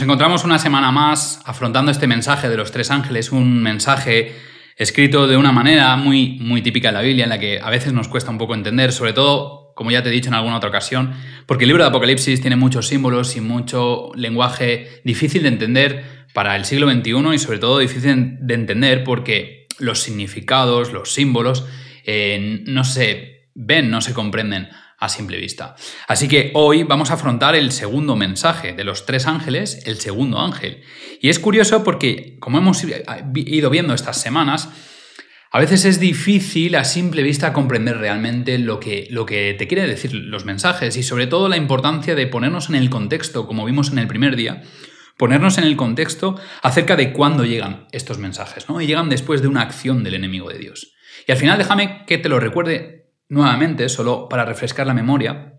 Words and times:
Nos 0.00 0.06
encontramos 0.06 0.44
una 0.44 0.58
semana 0.58 0.90
más 0.92 1.42
afrontando 1.44 1.90
este 1.90 2.06
mensaje 2.06 2.48
de 2.48 2.56
los 2.56 2.72
tres 2.72 2.90
ángeles, 2.90 3.32
un 3.32 3.62
mensaje 3.62 4.34
escrito 4.78 5.26
de 5.26 5.36
una 5.36 5.52
manera 5.52 5.94
muy, 5.96 6.38
muy 6.40 6.62
típica 6.62 6.88
de 6.88 6.94
la 6.94 7.02
Biblia, 7.02 7.24
en 7.24 7.28
la 7.28 7.38
que 7.38 7.60
a 7.60 7.68
veces 7.68 7.92
nos 7.92 8.08
cuesta 8.08 8.30
un 8.30 8.38
poco 8.38 8.54
entender, 8.54 8.92
sobre 8.92 9.12
todo, 9.12 9.74
como 9.74 9.90
ya 9.90 10.02
te 10.02 10.08
he 10.08 10.12
dicho 10.12 10.28
en 10.30 10.34
alguna 10.36 10.56
otra 10.56 10.70
ocasión, 10.70 11.12
porque 11.44 11.64
el 11.64 11.68
libro 11.68 11.84
de 11.84 11.90
Apocalipsis 11.90 12.40
tiene 12.40 12.56
muchos 12.56 12.86
símbolos 12.86 13.36
y 13.36 13.42
mucho 13.42 14.10
lenguaje 14.14 15.02
difícil 15.04 15.42
de 15.42 15.48
entender 15.48 16.04
para 16.32 16.56
el 16.56 16.64
siglo 16.64 16.90
XXI 16.90 17.34
y 17.34 17.38
sobre 17.38 17.58
todo 17.58 17.78
difícil 17.78 18.38
de 18.40 18.54
entender 18.54 19.04
porque 19.04 19.66
los 19.80 20.00
significados, 20.00 20.94
los 20.94 21.12
símbolos, 21.12 21.66
eh, 22.06 22.62
no 22.64 22.84
se 22.84 23.50
ven, 23.54 23.90
no 23.90 24.00
se 24.00 24.14
comprenden 24.14 24.70
a 25.00 25.08
simple 25.08 25.38
vista. 25.38 25.74
Así 26.06 26.28
que 26.28 26.52
hoy 26.54 26.84
vamos 26.84 27.10
a 27.10 27.14
afrontar 27.14 27.56
el 27.56 27.72
segundo 27.72 28.14
mensaje 28.16 28.74
de 28.74 28.84
los 28.84 29.06
tres 29.06 29.26
ángeles, 29.26 29.82
el 29.86 29.98
segundo 29.98 30.38
ángel. 30.38 30.82
Y 31.20 31.30
es 31.30 31.38
curioso 31.38 31.82
porque, 31.82 32.36
como 32.38 32.58
hemos 32.58 32.84
ido 33.34 33.70
viendo 33.70 33.94
estas 33.94 34.20
semanas, 34.20 34.68
a 35.50 35.58
veces 35.58 35.84
es 35.84 35.98
difícil 35.98 36.76
a 36.76 36.84
simple 36.84 37.22
vista 37.22 37.52
comprender 37.52 37.96
realmente 37.96 38.58
lo 38.58 38.78
que, 38.78 39.08
lo 39.10 39.26
que 39.26 39.56
te 39.58 39.66
quieren 39.66 39.88
decir 39.88 40.14
los 40.14 40.44
mensajes 40.44 40.96
y 40.96 41.02
sobre 41.02 41.26
todo 41.26 41.48
la 41.48 41.56
importancia 41.56 42.14
de 42.14 42.28
ponernos 42.28 42.68
en 42.68 42.76
el 42.76 42.88
contexto, 42.90 43.48
como 43.48 43.64
vimos 43.64 43.90
en 43.90 43.98
el 43.98 44.06
primer 44.06 44.36
día, 44.36 44.62
ponernos 45.16 45.58
en 45.58 45.64
el 45.64 45.76
contexto 45.76 46.38
acerca 46.62 46.94
de 46.94 47.12
cuándo 47.12 47.44
llegan 47.44 47.88
estos 47.90 48.18
mensajes, 48.18 48.68
¿no? 48.68 48.80
Y 48.80 48.86
llegan 48.86 49.08
después 49.08 49.42
de 49.42 49.48
una 49.48 49.62
acción 49.62 50.04
del 50.04 50.14
enemigo 50.14 50.48
de 50.50 50.58
Dios. 50.58 50.92
Y 51.26 51.32
al 51.32 51.38
final 51.38 51.58
déjame 51.58 52.04
que 52.06 52.18
te 52.18 52.28
lo 52.28 52.38
recuerde 52.38 52.99
Nuevamente, 53.30 53.88
solo 53.88 54.28
para 54.28 54.44
refrescar 54.44 54.86
la 54.88 54.92
memoria, 54.92 55.54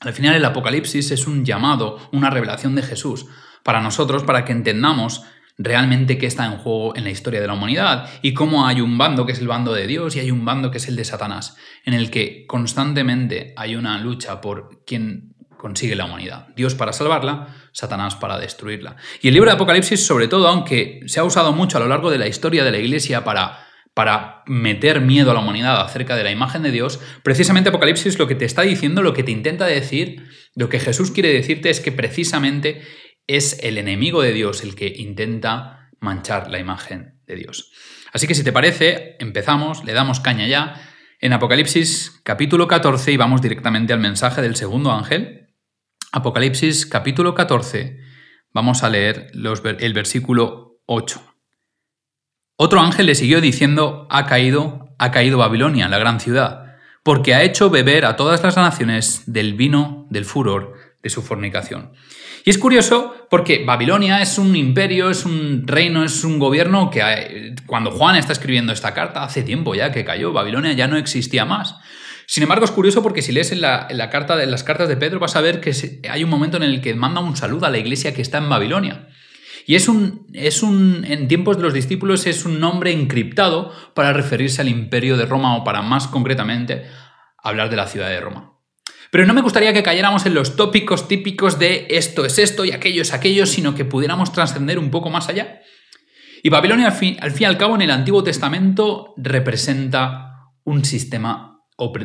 al 0.00 0.12
final 0.12 0.34
el 0.34 0.44
Apocalipsis 0.44 1.10
es 1.10 1.26
un 1.26 1.44
llamado, 1.44 1.98
una 2.12 2.28
revelación 2.28 2.74
de 2.74 2.82
Jesús 2.82 3.26
para 3.62 3.80
nosotros, 3.80 4.24
para 4.24 4.44
que 4.44 4.52
entendamos 4.52 5.24
realmente 5.56 6.18
qué 6.18 6.26
está 6.26 6.44
en 6.44 6.58
juego 6.58 6.94
en 6.94 7.04
la 7.04 7.10
historia 7.10 7.40
de 7.40 7.46
la 7.46 7.54
humanidad 7.54 8.10
y 8.20 8.34
cómo 8.34 8.66
hay 8.66 8.82
un 8.82 8.98
bando 8.98 9.24
que 9.24 9.32
es 9.32 9.38
el 9.38 9.48
bando 9.48 9.72
de 9.72 9.86
Dios 9.86 10.14
y 10.16 10.20
hay 10.20 10.30
un 10.30 10.44
bando 10.44 10.70
que 10.70 10.76
es 10.76 10.88
el 10.88 10.96
de 10.96 11.04
Satanás, 11.06 11.56
en 11.86 11.94
el 11.94 12.10
que 12.10 12.44
constantemente 12.46 13.54
hay 13.56 13.74
una 13.74 13.98
lucha 13.98 14.42
por 14.42 14.84
quien 14.84 15.34
consigue 15.56 15.96
la 15.96 16.04
humanidad. 16.04 16.48
Dios 16.56 16.74
para 16.74 16.92
salvarla, 16.92 17.48
Satanás 17.72 18.16
para 18.16 18.38
destruirla. 18.38 18.96
Y 19.22 19.28
el 19.28 19.34
libro 19.34 19.48
de 19.48 19.54
Apocalipsis, 19.54 20.04
sobre 20.04 20.28
todo, 20.28 20.46
aunque 20.46 21.00
se 21.06 21.20
ha 21.20 21.24
usado 21.24 21.52
mucho 21.52 21.78
a 21.78 21.80
lo 21.80 21.88
largo 21.88 22.10
de 22.10 22.18
la 22.18 22.26
historia 22.26 22.64
de 22.64 22.70
la 22.70 22.78
Iglesia 22.78 23.24
para 23.24 23.63
para 23.94 24.42
meter 24.46 25.00
miedo 25.00 25.30
a 25.30 25.34
la 25.34 25.40
humanidad 25.40 25.80
acerca 25.80 26.16
de 26.16 26.24
la 26.24 26.32
imagen 26.32 26.62
de 26.62 26.72
Dios, 26.72 27.00
precisamente 27.22 27.68
Apocalipsis 27.68 28.18
lo 28.18 28.26
que 28.26 28.34
te 28.34 28.44
está 28.44 28.62
diciendo, 28.62 29.02
lo 29.02 29.14
que 29.14 29.22
te 29.22 29.30
intenta 29.30 29.66
decir, 29.66 30.26
lo 30.54 30.68
que 30.68 30.80
Jesús 30.80 31.12
quiere 31.12 31.32
decirte 31.32 31.70
es 31.70 31.80
que 31.80 31.92
precisamente 31.92 32.82
es 33.26 33.58
el 33.62 33.78
enemigo 33.78 34.20
de 34.20 34.32
Dios 34.32 34.62
el 34.62 34.74
que 34.74 34.92
intenta 34.96 35.90
manchar 36.00 36.50
la 36.50 36.58
imagen 36.58 37.20
de 37.26 37.36
Dios. 37.36 37.72
Así 38.12 38.26
que 38.26 38.34
si 38.34 38.44
te 38.44 38.52
parece, 38.52 39.16
empezamos, 39.20 39.84
le 39.84 39.92
damos 39.92 40.20
caña 40.20 40.46
ya 40.46 40.74
en 41.20 41.32
Apocalipsis 41.32 42.20
capítulo 42.22 42.68
14 42.68 43.12
y 43.12 43.16
vamos 43.16 43.40
directamente 43.42 43.92
al 43.92 44.00
mensaje 44.00 44.42
del 44.42 44.56
segundo 44.56 44.92
ángel. 44.92 45.48
Apocalipsis 46.12 46.84
capítulo 46.86 47.34
14, 47.34 47.98
vamos 48.52 48.82
a 48.82 48.90
leer 48.90 49.30
el 49.32 49.94
versículo 49.94 50.80
8. 50.86 51.33
Otro 52.56 52.80
ángel 52.80 53.06
le 53.06 53.14
siguió 53.14 53.40
diciendo, 53.40 54.06
ha 54.10 54.26
caído, 54.26 54.94
ha 54.98 55.10
caído 55.10 55.38
Babilonia, 55.38 55.88
la 55.88 55.98
gran 55.98 56.20
ciudad, 56.20 56.76
porque 57.02 57.34
ha 57.34 57.42
hecho 57.42 57.68
beber 57.68 58.04
a 58.04 58.16
todas 58.16 58.42
las 58.42 58.56
naciones 58.56 59.24
del 59.26 59.54
vino 59.54 60.06
del 60.10 60.24
furor 60.24 60.74
de 61.02 61.10
su 61.10 61.20
fornicación. 61.22 61.92
Y 62.44 62.50
es 62.50 62.58
curioso 62.58 63.26
porque 63.28 63.64
Babilonia 63.64 64.20
es 64.20 64.38
un 64.38 64.54
imperio, 64.54 65.10
es 65.10 65.24
un 65.24 65.66
reino, 65.66 66.04
es 66.04 66.24
un 66.24 66.38
gobierno 66.38 66.90
que 66.90 67.00
eh, 67.00 67.54
cuando 67.66 67.90
Juan 67.90 68.16
está 68.16 68.32
escribiendo 68.32 68.72
esta 68.72 68.94
carta, 68.94 69.24
hace 69.24 69.42
tiempo 69.42 69.74
ya 69.74 69.90
que 69.90 70.04
cayó, 70.04 70.32
Babilonia 70.32 70.74
ya 70.74 70.86
no 70.86 70.96
existía 70.96 71.44
más. 71.44 71.74
Sin 72.26 72.42
embargo, 72.42 72.64
es 72.64 72.70
curioso 72.70 73.02
porque 73.02 73.22
si 73.22 73.32
lees 73.32 73.50
en, 73.50 73.60
la, 73.62 74.08
carta 74.10 74.36
de, 74.36 74.46
las 74.46 74.62
cartas 74.62 74.88
de 74.88 74.96
Pedro 74.96 75.20
vas 75.20 75.36
a 75.36 75.40
ver 75.40 75.60
que 75.60 75.72
hay 76.08 76.22
un 76.22 76.30
momento 76.30 76.56
en 76.56 76.62
el 76.62 76.80
que 76.80 76.94
manda 76.94 77.20
un 77.20 77.36
saludo 77.36 77.66
a 77.66 77.70
la 77.70 77.78
iglesia 77.78 78.14
que 78.14 78.22
está 78.22 78.38
en 78.38 78.48
Babilonia. 78.48 79.08
Y 79.66 79.76
es 79.76 79.88
un, 79.88 80.26
es 80.32 80.62
un, 80.62 81.04
en 81.06 81.28
tiempos 81.28 81.56
de 81.56 81.62
los 81.62 81.72
discípulos, 81.72 82.26
es 82.26 82.44
un 82.44 82.60
nombre 82.60 82.92
encriptado 82.92 83.72
para 83.94 84.12
referirse 84.12 84.60
al 84.60 84.68
imperio 84.68 85.16
de 85.16 85.26
Roma 85.26 85.56
o 85.56 85.64
para 85.64 85.82
más 85.82 86.06
concretamente 86.06 86.84
hablar 87.38 87.70
de 87.70 87.76
la 87.76 87.86
ciudad 87.86 88.08
de 88.08 88.20
Roma. 88.20 88.52
Pero 89.10 89.26
no 89.26 89.34
me 89.34 89.42
gustaría 89.42 89.72
que 89.72 89.82
cayéramos 89.82 90.26
en 90.26 90.34
los 90.34 90.56
tópicos 90.56 91.08
típicos 91.08 91.58
de 91.58 91.86
esto 91.90 92.24
es 92.24 92.38
esto 92.38 92.64
y 92.64 92.72
aquello 92.72 93.02
es 93.02 93.12
aquello, 93.12 93.46
sino 93.46 93.74
que 93.74 93.84
pudiéramos 93.84 94.32
trascender 94.32 94.78
un 94.78 94.90
poco 94.90 95.08
más 95.08 95.28
allá. 95.28 95.60
Y 96.42 96.50
Babilonia, 96.50 96.88
al 96.88 96.92
fin, 96.92 97.16
al 97.20 97.30
fin 97.30 97.42
y 97.42 97.46
al 97.46 97.56
cabo, 97.56 97.74
en 97.76 97.82
el 97.82 97.90
Antiguo 97.90 98.22
Testamento 98.22 99.14
representa 99.16 100.50
un 100.64 100.84
sistema 100.84 101.60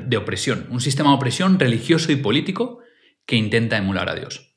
de 0.05 0.17
opresión, 0.17 0.67
un 0.69 0.81
sistema 0.81 1.09
de 1.09 1.15
opresión 1.15 1.59
religioso 1.59 2.11
y 2.11 2.15
político 2.15 2.79
que 3.25 3.35
intenta 3.35 3.77
emular 3.77 4.07
a 4.09 4.15
Dios. 4.15 4.48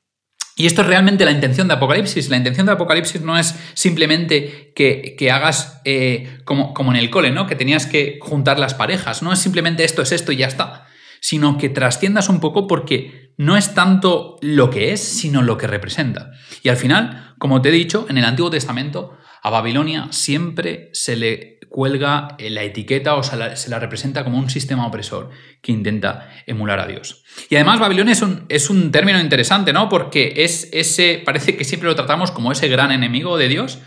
Y 0.54 0.66
esto 0.66 0.82
es 0.82 0.86
realmente 0.86 1.24
la 1.24 1.30
intención 1.30 1.66
de 1.68 1.74
Apocalipsis. 1.74 2.28
La 2.28 2.36
intención 2.36 2.66
de 2.66 2.72
Apocalipsis 2.72 3.22
no 3.22 3.38
es 3.38 3.54
simplemente 3.74 4.72
que, 4.76 5.30
hagas 5.30 5.80
eh, 5.84 6.40
como, 6.44 6.74
como 6.74 6.92
en 6.92 6.98
el 6.98 7.10
cole, 7.10 7.30
¿no? 7.30 7.46
Que 7.46 7.56
tenías 7.56 7.86
que 7.86 8.18
juntar 8.20 8.58
las 8.58 8.74
parejas. 8.74 9.22
No 9.22 9.32
es 9.32 9.38
simplemente 9.38 9.84
esto 9.84 10.02
es 10.02 10.12
esto 10.12 10.30
y 10.30 10.36
ya 10.36 10.46
está. 10.46 10.86
Sino 11.20 11.56
que 11.56 11.68
trasciendas 11.68 12.28
un 12.28 12.40
poco 12.40 12.66
porque 12.66 13.32
no 13.38 13.56
es 13.56 13.74
tanto 13.74 14.36
lo 14.42 14.68
que 14.70 14.92
es, 14.92 15.00
sino 15.02 15.40
lo 15.42 15.56
que 15.56 15.66
representa. 15.66 16.32
Y 16.62 16.68
al 16.68 16.76
final, 16.76 17.34
como 17.38 17.62
te 17.62 17.70
he 17.70 17.72
dicho, 17.72 18.06
en 18.10 18.18
el 18.18 18.24
Antiguo 18.24 18.50
Testamento, 18.50 19.16
a 19.42 19.50
Babilonia 19.50 20.06
siempre 20.10 20.88
se 20.92 21.16
le 21.16 21.58
cuelga 21.68 22.36
la 22.38 22.62
etiqueta 22.62 23.16
o 23.16 23.22
se 23.24 23.36
la, 23.36 23.78
representa 23.80 24.22
como 24.22 24.38
un 24.38 24.48
sistema 24.50 24.86
opresor 24.86 25.30
que 25.60 25.72
intenta 25.72 26.30
emular 26.46 26.78
a 26.78 26.86
Dios. 26.86 27.24
Y 27.50 27.56
además 27.56 27.80
Babilonia 27.80 28.12
es 28.12 28.22
un, 28.22 28.44
es 28.48 28.70
un 28.70 28.92
término 28.92 29.18
interesante, 29.18 29.72
¿no? 29.72 29.88
Porque 29.88 30.34
es 30.36 30.68
ese, 30.72 31.20
parece 31.24 31.56
que 31.56 31.64
siempre 31.64 31.88
lo 31.88 31.96
tratamos 31.96 32.30
como 32.30 32.52
ese 32.52 32.68
gran 32.68 32.92
enemigo 32.92 33.36
de 33.36 33.48
Dios. 33.48 33.80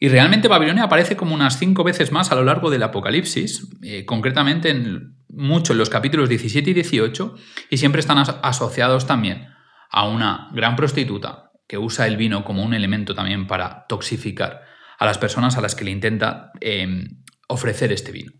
Y 0.00 0.08
realmente 0.08 0.48
Babilonia 0.48 0.84
aparece 0.84 1.14
como 1.14 1.34
unas 1.34 1.58
cinco 1.58 1.84
veces 1.84 2.10
más 2.10 2.32
a 2.32 2.34
lo 2.34 2.42
largo 2.42 2.70
del 2.70 2.82
Apocalipsis, 2.82 3.68
eh, 3.82 4.04
concretamente 4.06 4.70
en 4.70 5.14
mucho 5.28 5.72
en 5.72 5.78
los 5.78 5.90
capítulos 5.90 6.28
17 6.28 6.70
y 6.70 6.74
18, 6.74 7.36
y 7.68 7.76
siempre 7.76 8.00
están 8.00 8.18
asociados 8.42 9.06
también 9.06 9.46
a 9.90 10.08
una 10.08 10.48
gran 10.52 10.74
prostituta 10.74 11.52
que 11.68 11.78
usa 11.78 12.08
el 12.08 12.16
vino 12.16 12.44
como 12.44 12.64
un 12.64 12.74
elemento 12.74 13.14
también 13.14 13.46
para 13.46 13.86
toxificar 13.86 14.69
a 15.00 15.06
las 15.06 15.18
personas 15.18 15.56
a 15.56 15.62
las 15.62 15.74
que 15.74 15.84
le 15.84 15.90
intenta 15.90 16.52
em, 16.60 17.22
ofrecer 17.48 17.90
este 17.90 18.12
vino. 18.12 18.32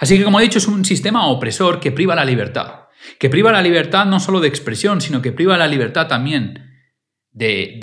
Así 0.00 0.18
que, 0.18 0.24
como 0.24 0.40
he 0.40 0.42
dicho, 0.42 0.58
es 0.58 0.66
un 0.66 0.84
sistema 0.84 1.28
opresor 1.28 1.78
que 1.78 1.92
priva 1.92 2.16
la 2.16 2.24
libertad. 2.24 2.88
Que 3.18 3.30
priva 3.30 3.52
la 3.52 3.62
libertad 3.62 4.06
no 4.06 4.18
solo 4.18 4.40
de 4.40 4.48
expresión, 4.48 5.00
sino 5.00 5.22
que 5.22 5.32
priva 5.32 5.56
la 5.56 5.68
libertad 5.68 6.08
también 6.08 6.68
de, 7.30 7.78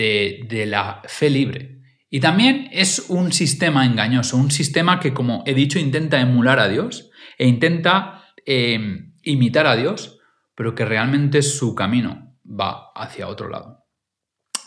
de 0.47 0.65
la 0.65 1.01
fe 1.07 1.29
libre. 1.29 1.79
Y 2.09 2.19
también 2.19 2.69
es 2.71 3.05
un 3.07 3.31
sistema 3.31 3.85
engañoso, 3.85 4.35
un 4.35 4.51
sistema 4.51 4.99
que, 4.99 5.13
como 5.13 5.43
he 5.45 5.53
dicho, 5.53 5.79
intenta 5.79 6.19
emular 6.19 6.59
a 6.59 6.67
Dios 6.67 7.09
e 7.37 7.47
intenta 7.47 8.25
em, 8.45 9.13
imitar 9.23 9.67
a 9.67 9.77
Dios, 9.77 10.19
pero 10.53 10.75
que 10.75 10.85
realmente 10.85 11.41
su 11.41 11.75
camino 11.75 12.35
va 12.45 12.91
hacia 12.93 13.27
otro 13.29 13.47
lado. 13.47 13.86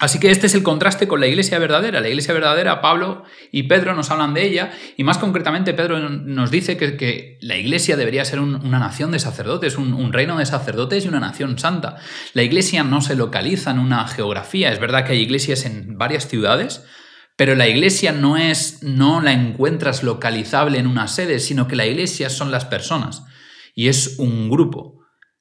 Así 0.00 0.18
que 0.18 0.30
este 0.30 0.46
es 0.46 0.54
el 0.54 0.62
contraste 0.62 1.06
con 1.06 1.20
la 1.20 1.26
iglesia 1.26 1.58
verdadera. 1.58 2.00
La 2.00 2.08
iglesia 2.08 2.32
verdadera, 2.32 2.80
Pablo 2.80 3.22
y 3.52 3.64
Pedro 3.64 3.94
nos 3.94 4.10
hablan 4.10 4.32
de 4.32 4.46
ella, 4.46 4.72
y 4.96 5.04
más 5.04 5.18
concretamente 5.18 5.74
Pedro 5.74 6.00
nos 6.08 6.50
dice 6.50 6.78
que, 6.78 7.36
la 7.42 7.58
iglesia 7.58 7.98
debería 7.98 8.24
ser 8.24 8.40
una 8.40 8.78
nación 8.78 9.10
de 9.10 9.18
sacerdotes, 9.18 9.76
un, 9.76 10.12
reino 10.14 10.38
de 10.38 10.46
sacerdotes 10.46 11.04
y 11.04 11.08
una 11.08 11.20
nación 11.20 11.58
santa. 11.58 11.98
La 12.32 12.42
iglesia 12.42 12.82
no 12.82 13.02
se 13.02 13.14
localiza 13.14 13.72
en 13.72 13.78
una 13.78 14.08
geografía, 14.08 14.72
es 14.72 14.80
verdad 14.80 15.04
que 15.04 15.12
hay 15.12 15.20
iglesias 15.20 15.66
en 15.66 15.98
varias 15.98 16.26
ciudades, 16.26 16.82
pero 17.36 17.54
la 17.54 17.68
iglesia 17.68 18.12
no 18.12 18.38
es, 18.38 18.82
no 18.82 19.20
la 19.20 19.32
encuentras 19.32 20.02
localizable 20.02 20.78
en 20.78 20.86
una 20.86 21.08
sede, 21.08 21.40
sino 21.40 21.68
que 21.68 21.76
la 21.76 21.84
iglesia 21.84 22.30
son 22.30 22.50
las 22.50 22.64
personas, 22.64 23.24
y 23.74 23.88
es 23.88 24.18
un 24.18 24.48
grupo 24.48 24.99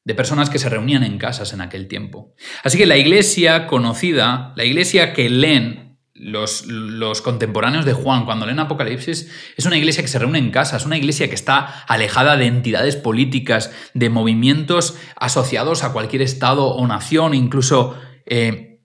de 0.10 0.16
personas 0.16 0.50
que 0.50 0.58
se 0.58 0.70
reunían 0.70 1.04
en 1.04 1.20
casas 1.20 1.54
en 1.54 1.62
aquel 1.62 1.88
tiempo. 1.88 2.34
Así 2.64 2.80
que 2.80 2.88
la 2.88 2.98
iglesia 2.98 3.68
conocida, 3.68 4.54
la 4.56 4.66
iglesia 4.66 5.14
que 5.14 5.30
leen 5.30 6.00
los, 6.16 6.66
los, 6.66 7.22
contemporáneos 7.22 7.86
de 7.86 7.94
Juan 7.94 8.26
cuando 8.26 8.48
leen 8.48 8.58
Apocalipsis, 8.58 9.32
es 9.56 9.66
una 9.68 9.78
iglesia 9.78 10.02
que 10.02 10.08
se 10.08 10.18
reúne 10.18 10.40
en 10.40 10.50
casas, 10.50 10.88
una 10.88 10.98
iglesia 10.98 11.30
que 11.30 11.36
está 11.36 11.60
alejada 11.88 12.38
de 12.38 12.48
entidades 12.48 12.96
políticas, 12.96 13.72
de 13.94 14.10
movimientos 14.10 14.98
asociados 15.16 15.84
a 15.84 15.94
cualquier 15.94 16.24
estado 16.24 16.66
o 16.70 16.88
nación, 16.88 17.36
incluso, 17.36 17.96
eh, 18.26 18.82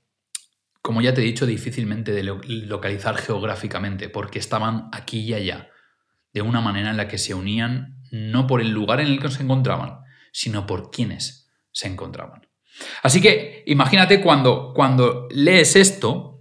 como 0.82 1.00
ya 1.00 1.15
te 1.15 1.23
he 1.23 1.25
dicho, 1.25 1.47
difícilmente 1.47 2.12
de 2.12 2.23
localizar 2.23 3.17
geográficamente, 3.17 4.11
porque 4.11 4.38
estaban 4.38 4.91
aquí 4.93 5.21
y 5.21 5.32
allá, 5.32 5.71
de 6.35 6.43
una 6.43 6.61
manera 6.61 6.91
en 6.91 6.99
la 6.99 7.09
que 7.09 7.17
se 7.17 7.32
unían 7.32 8.03
no 8.11 8.47
por 8.47 8.61
el 8.61 8.73
lugar 8.73 9.00
en 9.00 9.06
el 9.06 9.21
que 9.21 9.31
se 9.31 9.43
encontraban, 9.43 10.03
sino 10.34 10.66
por 10.66 10.90
quienes 10.90 11.50
se 11.72 11.86
encontraban. 11.86 12.46
Así 13.02 13.22
que 13.22 13.62
imagínate 13.66 14.20
cuando, 14.20 14.72
cuando 14.75 15.28
lees 15.31 15.76
esto, 15.76 16.34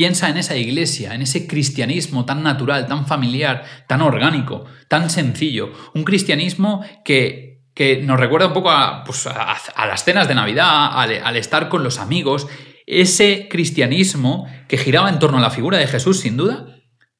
Piensa 0.00 0.30
en 0.30 0.38
esa 0.38 0.56
iglesia, 0.56 1.14
en 1.14 1.22
ese 1.22 1.46
cristianismo 1.46 2.24
tan 2.24 2.42
natural, 2.42 2.86
tan 2.86 3.06
familiar, 3.06 3.64
tan 3.88 4.00
orgánico, 4.02 4.64
tan 4.88 5.10
sencillo. 5.10 5.72
Un 5.94 6.04
cristianismo 6.04 6.82
que, 7.04 7.64
que 7.74 8.00
nos 8.00 8.18
recuerda 8.18 8.46
un 8.46 8.52
poco 8.52 8.70
a, 8.70 9.02
pues, 9.04 9.26
las 9.26 10.04
cenas 10.04 10.28
de 10.28 10.34
Navidad, 10.36 10.92
al, 10.94 11.36
estar 11.36 11.68
con 11.68 11.82
los 11.82 11.98
amigos. 11.98 12.46
Ese 12.86 13.48
cristianismo 13.50 14.46
que 14.68 14.78
giraba 14.78 15.10
en 15.10 15.18
torno 15.18 15.38
a 15.38 15.42
la 15.42 15.50
figura 15.50 15.76
de 15.76 15.88
Jesús, 15.88 16.20
sin 16.20 16.36
duda, 16.36 16.66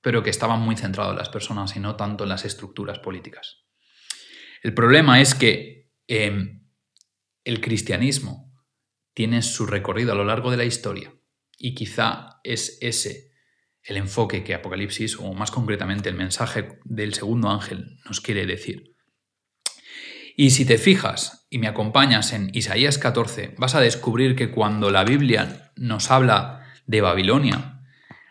pero 0.00 0.22
que 0.22 0.30
estaba 0.30 0.56
muy 0.56 0.76
centrado 0.76 1.10
en 1.10 1.18
las 1.18 1.28
personas 1.28 1.76
y 1.76 1.80
no 1.80 1.96
tanto 1.96 2.24
en 2.24 2.30
las 2.30 2.44
estructuras 2.44 3.00
políticas. 3.00 3.58
El 4.62 4.74
problema 4.74 5.20
es 5.20 5.34
que 5.34 5.79
em, 6.10 6.66
el 7.44 7.60
cristianismo 7.60 8.52
tiene 9.14 9.42
su 9.42 9.66
recorrido 9.66 10.12
a 10.12 10.16
lo 10.16 10.24
largo 10.24 10.50
de 10.50 10.56
la 10.56 10.64
historia 10.64 11.14
y 11.56 11.74
quizá 11.74 12.40
es 12.42 12.78
ese 12.80 13.30
el 13.82 13.96
enfoque 13.96 14.44
que 14.44 14.54
Apocalipsis, 14.54 15.16
o 15.18 15.32
más 15.32 15.50
concretamente 15.50 16.08
el 16.08 16.16
mensaje 16.16 16.80
del 16.84 17.14
segundo 17.14 17.48
ángel, 17.48 17.96
nos 18.04 18.20
quiere 18.20 18.44
decir. 18.44 18.96
Y 20.36 20.50
si 20.50 20.64
te 20.64 20.78
fijas 20.78 21.46
y 21.48 21.58
me 21.58 21.68
acompañas 21.68 22.32
en 22.32 22.50
Isaías 22.54 22.98
14, 22.98 23.54
vas 23.56 23.74
a 23.74 23.80
descubrir 23.80 24.36
que 24.36 24.50
cuando 24.50 24.90
la 24.90 25.04
Biblia 25.04 25.72
nos 25.76 26.10
habla 26.10 26.66
de 26.86 27.00
Babilonia, 27.00 27.82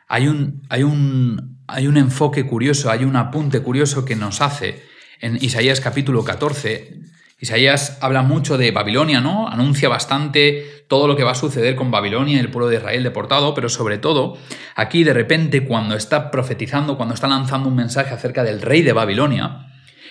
hay 0.08 0.28
un, 0.28 0.64
hay 0.70 0.84
un, 0.84 1.64
hay 1.68 1.88
un 1.88 1.98
enfoque 1.98 2.46
curioso, 2.46 2.92
hay 2.92 3.06
un 3.06 3.16
apunte 3.16 3.62
curioso 3.62 4.06
que 4.06 4.16
nos 4.16 4.42
hace 4.42 4.84
en 5.22 5.38
Isaías 5.38 5.82
capítulo 5.82 6.24
14, 6.24 7.00
Isaías 7.40 7.98
habla 8.02 8.22
mucho 8.22 8.58
de 8.58 8.72
Babilonia, 8.72 9.22
¿no? 9.22 9.48
Anuncia 9.48 9.88
bastante 9.88 10.86
todo 10.90 11.08
lo 11.08 11.16
que 11.16 11.24
va 11.24 11.32
a 11.32 11.36
suceder 11.36 11.76
con 11.76 11.90
Babilonia 11.90 12.36
y 12.36 12.40
el 12.40 12.52
pueblo 12.52 12.68
de 12.68 12.78
Israel 12.78 13.04
deportado, 13.04 13.54
pero 13.54 13.70
sobre 13.70 13.98
todo, 13.98 14.38
aquí 14.76 15.06
de 15.06 15.14
repente, 15.14 15.66
cuando 15.66 15.96
está 15.96 16.32
profetizando, 16.32 16.98
cuando 16.98 17.16
está 17.16 17.28
lanzando 17.28 17.70
un 17.70 17.76
mensaje 17.76 18.14
acerca 18.14 18.44
del 18.44 18.62
rey 18.62 18.82
de 18.82 18.92
Babilonia, 18.92 19.68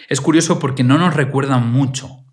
es 0.08 0.22
curioso 0.22 0.58
porque 0.58 0.84
no 0.84 0.96
nos 0.96 1.14
recuerda 1.14 1.58
mucho 1.58 2.24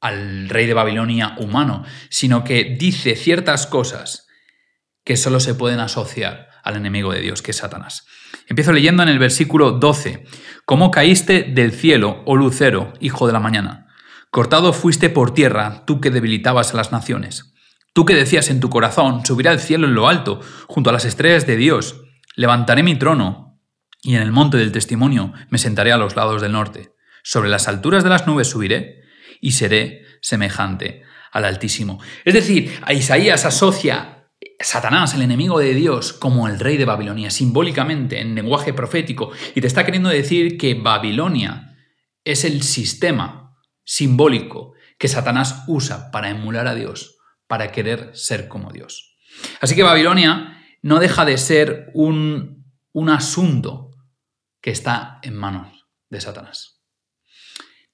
al 0.00 0.48
rey 0.48 0.66
de 0.66 0.74
Babilonia 0.74 1.34
humano, 1.38 1.84
sino 2.08 2.44
que 2.44 2.76
dice 2.78 3.16
ciertas 3.16 3.66
cosas 3.66 4.28
que 5.04 5.16
solo 5.16 5.40
se 5.40 5.54
pueden 5.54 5.80
asociar 5.80 6.48
al 6.62 6.76
enemigo 6.76 7.12
de 7.12 7.20
Dios, 7.20 7.42
que 7.42 7.50
es 7.50 7.56
Satanás. 7.56 8.06
Empiezo 8.46 8.72
leyendo 8.72 9.02
en 9.02 9.08
el 9.08 9.18
versículo 9.18 9.72
12. 9.72 10.24
¿Cómo 10.64 10.92
caíste 10.92 11.42
del 11.42 11.72
cielo, 11.72 12.22
oh 12.26 12.36
lucero, 12.36 12.92
hijo 13.00 13.26
de 13.26 13.32
la 13.32 13.40
mañana? 13.40 13.85
Cortado 14.36 14.74
fuiste 14.74 15.08
por 15.08 15.32
tierra, 15.32 15.86
tú 15.86 15.98
que 15.98 16.10
debilitabas 16.10 16.74
a 16.74 16.76
las 16.76 16.92
naciones. 16.92 17.54
Tú 17.94 18.04
que 18.04 18.14
decías 18.14 18.50
en 18.50 18.60
tu 18.60 18.68
corazón, 18.68 19.24
subiré 19.24 19.48
al 19.48 19.60
cielo 19.60 19.86
en 19.86 19.94
lo 19.94 20.08
alto, 20.08 20.42
junto 20.66 20.90
a 20.90 20.92
las 20.92 21.06
estrellas 21.06 21.46
de 21.46 21.56
Dios, 21.56 22.02
levantaré 22.34 22.82
mi 22.82 22.96
trono, 22.96 23.58
y 24.02 24.14
en 24.14 24.20
el 24.20 24.32
monte 24.32 24.58
del 24.58 24.72
testimonio 24.72 25.32
me 25.48 25.56
sentaré 25.56 25.90
a 25.90 25.96
los 25.96 26.16
lados 26.16 26.42
del 26.42 26.52
norte. 26.52 26.92
Sobre 27.22 27.48
las 27.48 27.66
alturas 27.66 28.04
de 28.04 28.10
las 28.10 28.26
nubes 28.26 28.50
subiré, 28.50 29.00
y 29.40 29.52
seré 29.52 30.02
semejante 30.20 31.04
al 31.32 31.46
Altísimo. 31.46 31.98
Es 32.26 32.34
decir, 32.34 32.78
a 32.82 32.92
Isaías 32.92 33.46
asocia 33.46 34.28
Satanás, 34.60 35.14
el 35.14 35.22
enemigo 35.22 35.58
de 35.58 35.72
Dios, 35.72 36.12
como 36.12 36.46
el 36.46 36.60
rey 36.60 36.76
de 36.76 36.84
Babilonia, 36.84 37.30
simbólicamente, 37.30 38.20
en 38.20 38.34
lenguaje 38.34 38.74
profético, 38.74 39.30
y 39.54 39.62
te 39.62 39.66
está 39.66 39.86
queriendo 39.86 40.10
decir 40.10 40.58
que 40.58 40.74
Babilonia 40.74 41.74
es 42.22 42.44
el 42.44 42.62
sistema 42.62 43.45
simbólico 43.86 44.74
que 44.98 45.08
Satanás 45.08 45.64
usa 45.68 46.10
para 46.10 46.28
emular 46.28 46.66
a 46.66 46.74
Dios, 46.74 47.16
para 47.46 47.72
querer 47.72 48.10
ser 48.14 48.48
como 48.48 48.72
Dios. 48.72 49.16
Así 49.60 49.74
que 49.74 49.82
Babilonia 49.82 50.62
no 50.82 50.98
deja 50.98 51.24
de 51.24 51.38
ser 51.38 51.90
un, 51.94 52.66
un 52.92 53.08
asunto 53.08 53.92
que 54.60 54.70
está 54.70 55.20
en 55.22 55.34
manos 55.34 55.86
de 56.10 56.20
Satanás. 56.20 56.82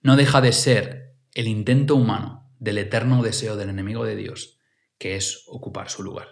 No 0.00 0.17
deja 0.17 0.41
de 0.41 0.53
ser 0.53 1.15
el 1.35 1.47
intento 1.47 1.94
humano 1.94 2.50
del 2.59 2.79
eterno 2.79 3.23
deseo 3.23 3.56
del 3.56 3.69
enemigo 3.69 4.05
de 4.05 4.17
Dios, 4.17 4.59
que 4.99 5.17
es 5.17 5.44
ocupar 5.47 5.91
su 5.91 6.03
lugar. 6.03 6.29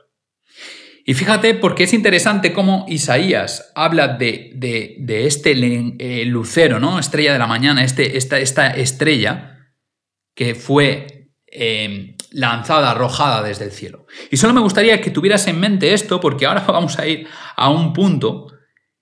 Y 1.05 1.14
fíjate 1.14 1.55
porque 1.55 1.85
es 1.85 1.94
interesante 1.94 2.52
cómo 2.52 2.85
Isaías 2.88 3.73
habla 3.75 4.08
de, 4.08 4.52
de, 4.55 5.26
este 5.26 5.52
eh, 5.52 6.25
lucero, 6.25 6.79
¿no? 6.79 6.99
Estrella 6.99 7.32
de 7.32 7.38
la 7.38 7.47
mañana, 7.47 7.82
este, 7.82 8.17
esta, 8.17 8.38
esta 8.38 8.69
estrella, 8.69 9.58
que 10.35 10.55
fue 10.55 11.31
em, 11.47 12.17
lanzada, 12.31 12.93
arrojada 12.93 13.43
desde 13.43 13.64
el 13.64 13.73
cielo. 13.73 14.06
Y 14.31 14.37
solo 14.37 14.52
me 14.52 14.61
gustaría 14.61 15.00
que 15.00 15.11
tuvieras 15.11 15.47
en 15.47 15.58
mente 15.58 15.93
esto 15.94 16.20
porque 16.20 16.47
ahora 16.47 16.61
vamos 16.69 16.99
a 16.99 17.06
ir 17.06 17.26
a 17.56 17.70
un 17.70 17.93
punto 17.93 18.47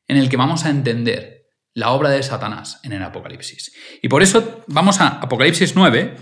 en 0.07 0.17
el 0.17 0.29
que 0.29 0.37
vamos 0.37 0.65
a 0.65 0.71
entender 0.71 1.39
la 1.75 1.91
obra 1.91 2.11
de 2.11 2.23
Satanás 2.23 2.81
en 2.83 2.93
el 2.93 3.03
Apocalipsis. 3.03 3.73
Y 4.03 4.09
por 4.09 4.23
eso 4.23 4.65
vamos 4.67 5.01
a 5.01 5.21
Apocalipsis 5.21 5.77
9, 5.77 6.17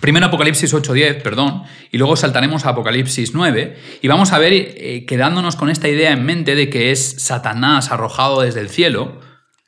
primero 0.00 0.26
Apocalipsis 0.26 0.74
8.10, 0.74 1.22
perdón, 1.22 1.64
y 1.90 1.98
luego 1.98 2.16
saltaremos 2.16 2.66
a 2.66 2.70
Apocalipsis 2.70 3.34
9 3.34 3.76
y 4.00 4.08
vamos 4.08 4.32
a 4.32 4.38
ver, 4.38 4.52
eh, 4.52 5.04
quedándonos 5.06 5.56
con 5.56 5.70
esta 5.70 5.88
idea 5.88 6.12
en 6.12 6.24
mente 6.24 6.54
de 6.54 6.70
que 6.70 6.90
es 6.90 7.22
Satanás 7.22 7.92
arrojado 7.92 8.42
desde 8.42 8.60
el 8.60 8.68
cielo, 8.68 9.20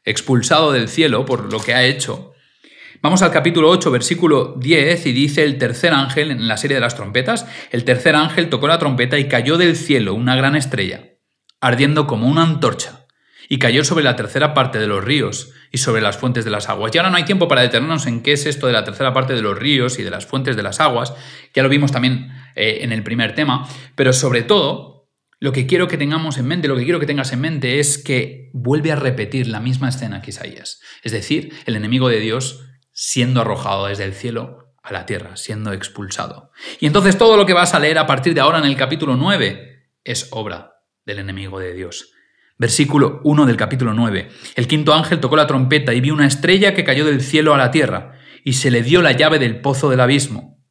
expulsado 0.04 0.72
del 0.72 0.88
cielo 0.88 1.24
por 1.24 1.52
lo 1.52 1.60
que 1.60 1.74
ha 1.74 1.84
hecho, 1.84 2.34
Vamos 3.04 3.20
al 3.20 3.32
capítulo 3.32 3.68
8, 3.68 3.90
versículo 3.90 4.54
10, 4.58 5.04
y 5.04 5.12
dice 5.12 5.44
el 5.44 5.58
tercer 5.58 5.92
ángel, 5.92 6.30
en 6.30 6.48
la 6.48 6.56
serie 6.56 6.76
de 6.76 6.80
las 6.80 6.94
trompetas, 6.94 7.46
el 7.70 7.84
tercer 7.84 8.16
ángel 8.16 8.48
tocó 8.48 8.66
la 8.66 8.78
trompeta 8.78 9.18
y 9.18 9.28
cayó 9.28 9.58
del 9.58 9.76
cielo 9.76 10.14
una 10.14 10.34
gran 10.36 10.56
estrella, 10.56 11.10
ardiendo 11.60 12.06
como 12.06 12.26
una 12.26 12.44
antorcha, 12.44 13.03
y 13.48 13.58
cayó 13.58 13.84
sobre 13.84 14.04
la 14.04 14.16
tercera 14.16 14.54
parte 14.54 14.78
de 14.78 14.86
los 14.86 15.04
ríos 15.04 15.52
y 15.70 15.78
sobre 15.78 16.02
las 16.02 16.16
fuentes 16.16 16.44
de 16.44 16.50
las 16.50 16.68
aguas. 16.68 16.94
Y 16.94 16.98
ahora 16.98 17.10
no 17.10 17.16
hay 17.16 17.24
tiempo 17.24 17.48
para 17.48 17.62
detenernos 17.62 18.06
en 18.06 18.22
qué 18.22 18.32
es 18.32 18.46
esto 18.46 18.66
de 18.66 18.72
la 18.72 18.84
tercera 18.84 19.12
parte 19.12 19.34
de 19.34 19.42
los 19.42 19.58
ríos 19.58 19.98
y 19.98 20.02
de 20.02 20.10
las 20.10 20.26
fuentes 20.26 20.56
de 20.56 20.62
las 20.62 20.80
aguas, 20.80 21.14
ya 21.54 21.62
lo 21.62 21.68
vimos 21.68 21.92
también 21.92 22.32
eh, 22.54 22.78
en 22.82 22.92
el 22.92 23.02
primer 23.02 23.34
tema, 23.34 23.68
pero 23.94 24.12
sobre 24.12 24.42
todo 24.42 24.94
lo 25.40 25.52
que 25.52 25.66
quiero 25.66 25.88
que 25.88 25.98
tengamos 25.98 26.38
en 26.38 26.46
mente, 26.46 26.68
lo 26.68 26.76
que 26.76 26.84
quiero 26.84 27.00
que 27.00 27.06
tengas 27.06 27.32
en 27.32 27.40
mente 27.40 27.78
es 27.78 27.98
que 27.98 28.50
vuelve 28.54 28.92
a 28.92 28.96
repetir 28.96 29.46
la 29.46 29.60
misma 29.60 29.90
escena 29.90 30.22
que 30.22 30.30
Isaías. 30.30 30.80
Es 31.02 31.12
decir, 31.12 31.52
el 31.66 31.76
enemigo 31.76 32.08
de 32.08 32.20
Dios 32.20 32.64
siendo 32.92 33.40
arrojado 33.40 33.86
desde 33.86 34.04
el 34.04 34.14
cielo 34.14 34.74
a 34.82 34.92
la 34.92 35.04
tierra, 35.04 35.36
siendo 35.36 35.72
expulsado. 35.72 36.50
Y 36.80 36.86
entonces 36.86 37.18
todo 37.18 37.36
lo 37.36 37.44
que 37.44 37.52
vas 37.52 37.74
a 37.74 37.80
leer 37.80 37.98
a 37.98 38.06
partir 38.06 38.32
de 38.34 38.40
ahora 38.40 38.58
en 38.58 38.64
el 38.64 38.76
capítulo 38.76 39.16
9 39.16 39.90
es 40.04 40.28
obra 40.30 40.76
del 41.04 41.18
enemigo 41.18 41.58
de 41.58 41.74
Dios. 41.74 42.13
Versículo 42.56 43.20
1 43.24 43.46
del 43.46 43.56
capítulo 43.56 43.94
9. 43.94 44.28
El 44.54 44.68
quinto 44.68 44.94
ángel 44.94 45.20
tocó 45.20 45.36
la 45.36 45.46
trompeta 45.46 45.92
y 45.92 46.00
vio 46.00 46.14
una 46.14 46.26
estrella 46.26 46.74
que 46.74 46.84
cayó 46.84 47.04
del 47.04 47.20
cielo 47.20 47.54
a 47.54 47.58
la 47.58 47.70
tierra 47.70 48.12
y 48.44 48.54
se 48.54 48.70
le 48.70 48.82
dio 48.82 49.02
la 49.02 49.12
llave 49.12 49.38
del 49.38 49.60
pozo 49.60 49.90
del 49.90 50.00
abismo. 50.00 50.62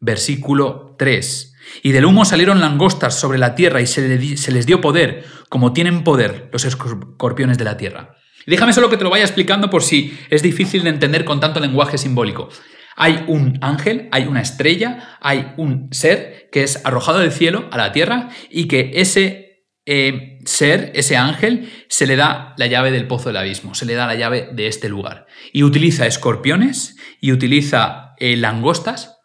Versículo 0.00 0.94
3. 0.98 1.54
Y 1.82 1.92
del 1.92 2.06
humo 2.06 2.24
salieron 2.24 2.60
langostas 2.60 3.18
sobre 3.18 3.38
la 3.38 3.54
tierra 3.54 3.80
y 3.80 3.86
se, 3.86 4.08
les 4.50 4.66
dio 4.66 4.80
poder, 4.80 5.24
como 5.48 5.72
tienen 5.72 6.02
poder 6.02 6.48
los 6.52 6.64
escorpiones 6.64 7.58
de 7.58 7.64
la 7.64 7.76
tierra 7.76 8.18
déjame 8.48 8.72
solo 8.72 8.88
que 8.88 8.96
te 8.96 9.04
lo 9.04 9.10
vaya 9.10 9.24
explicando 9.24 9.70
por 9.70 9.82
si 9.82 10.18
es 10.30 10.42
difícil 10.42 10.82
de 10.82 10.90
entender 10.90 11.24
con 11.24 11.38
tanto 11.38 11.60
lenguaje 11.60 11.98
simbólico. 11.98 12.48
Hay 12.96 13.24
un 13.28 13.58
ángel, 13.60 14.08
hay 14.10 14.24
una 14.24 14.40
estrella, 14.40 15.18
hay 15.20 15.52
un 15.56 15.88
ser 15.92 16.48
que 16.50 16.62
es 16.62 16.84
arrojado 16.84 17.20
del 17.20 17.30
cielo 17.30 17.68
a 17.70 17.76
la 17.76 17.92
tierra 17.92 18.30
y 18.50 18.66
que 18.66 18.92
ese 18.94 19.47
eh, 19.90 20.38
ser, 20.44 20.92
ese 20.94 21.16
ángel, 21.16 21.72
se 21.88 22.06
le 22.06 22.16
da 22.16 22.54
la 22.58 22.66
llave 22.66 22.90
del 22.90 23.06
pozo 23.06 23.30
del 23.30 23.38
abismo, 23.38 23.74
se 23.74 23.86
le 23.86 23.94
da 23.94 24.06
la 24.06 24.14
llave 24.14 24.50
de 24.52 24.66
este 24.66 24.88
lugar. 24.88 25.26
Y 25.52 25.62
utiliza 25.62 26.06
escorpiones 26.06 26.96
y 27.20 27.32
utiliza 27.32 28.14
eh, 28.18 28.36
langostas 28.36 29.16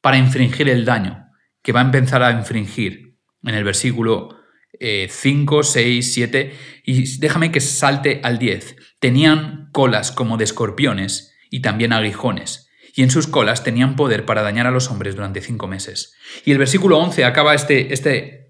para 0.00 0.16
infringir 0.16 0.68
el 0.68 0.84
daño 0.84 1.26
que 1.62 1.72
va 1.72 1.80
a 1.80 1.84
empezar 1.84 2.22
a 2.22 2.30
infringir 2.30 3.18
en 3.42 3.54
el 3.54 3.64
versículo 3.64 4.36
5, 4.80 5.62
6, 5.64 6.12
7 6.14 6.54
y 6.84 7.18
déjame 7.18 7.50
que 7.50 7.60
salte 7.60 8.20
al 8.22 8.38
10. 8.38 8.76
Tenían 9.00 9.70
colas 9.72 10.12
como 10.12 10.36
de 10.36 10.44
escorpiones 10.44 11.34
y 11.50 11.62
también 11.62 11.92
aguijones, 11.92 12.68
y 12.94 13.02
en 13.02 13.10
sus 13.10 13.26
colas 13.26 13.64
tenían 13.64 13.96
poder 13.96 14.24
para 14.24 14.42
dañar 14.42 14.66
a 14.66 14.70
los 14.70 14.90
hombres 14.90 15.14
durante 15.14 15.40
cinco 15.40 15.66
meses. 15.66 16.14
Y 16.44 16.52
el 16.52 16.58
versículo 16.58 16.98
11 16.98 17.24
acaba 17.24 17.54
este, 17.54 17.92
este 17.92 18.47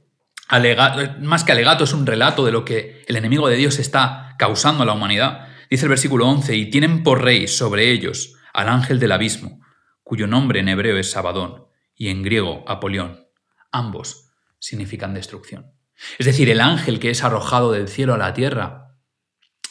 más 1.21 1.45
que 1.45 1.53
alegato, 1.53 1.85
es 1.85 1.93
un 1.93 2.07
relato 2.07 2.45
de 2.45 2.53
lo 2.53 2.65
que 2.65 3.05
el 3.07 3.17
enemigo 3.17 3.49
de 3.49 3.57
Dios 3.57 3.79
está 3.79 4.35
causando 4.39 4.83
a 4.83 4.87
la 4.87 4.95
humanidad. 4.95 5.49
Dice 5.71 5.85
el 5.85 5.91
versículo 5.91 6.27
11, 6.27 6.57
y 6.57 6.71
tienen 6.71 7.03
por 7.03 7.23
rey 7.23 7.47
sobre 7.49 7.91
ellos 7.91 8.35
al 8.55 8.69
ángel 8.69 8.99
del 8.99 9.13
abismo, 9.13 9.61
cuyo 10.03 10.27
nombre 10.27 10.61
en 10.61 10.69
hebreo 10.69 10.97
es 10.97 11.11
Sabadón 11.11 11.67
y 11.95 12.09
en 12.09 12.23
griego 12.23 12.65
Apolión. 12.67 13.27
Ambos 13.71 14.31
significan 14.59 15.15
destrucción. 15.15 15.73
Es 16.19 16.27
decir, 16.27 16.49
el 16.49 16.61
ángel 16.61 17.01
que 17.01 17.11
es 17.11 17.23
arrojado 17.25 17.73
del 17.73 17.89
cielo 17.89 18.15
a 18.15 18.19
la 18.19 18.33
tierra 18.33 18.97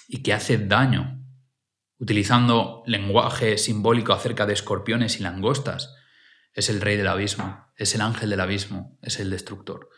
y 0.08 0.22
que 0.24 0.34
hace 0.34 0.58
daño, 0.58 1.26
utilizando 1.98 2.84
lenguaje 2.86 3.58
simbólico 3.58 4.14
acerca 4.14 4.46
de 4.46 4.54
escorpiones 4.54 5.20
y 5.20 5.24
langostas, 5.24 5.96
es 6.54 6.70
el 6.70 6.82
rey 6.82 6.98
del 6.98 7.08
abismo, 7.08 7.68
es 7.76 7.96
el 7.96 8.02
ángel 8.02 8.30
del 8.30 8.42
abismo, 8.42 8.98
es 9.02 9.20
el 9.20 9.30
destructor. 9.30 9.90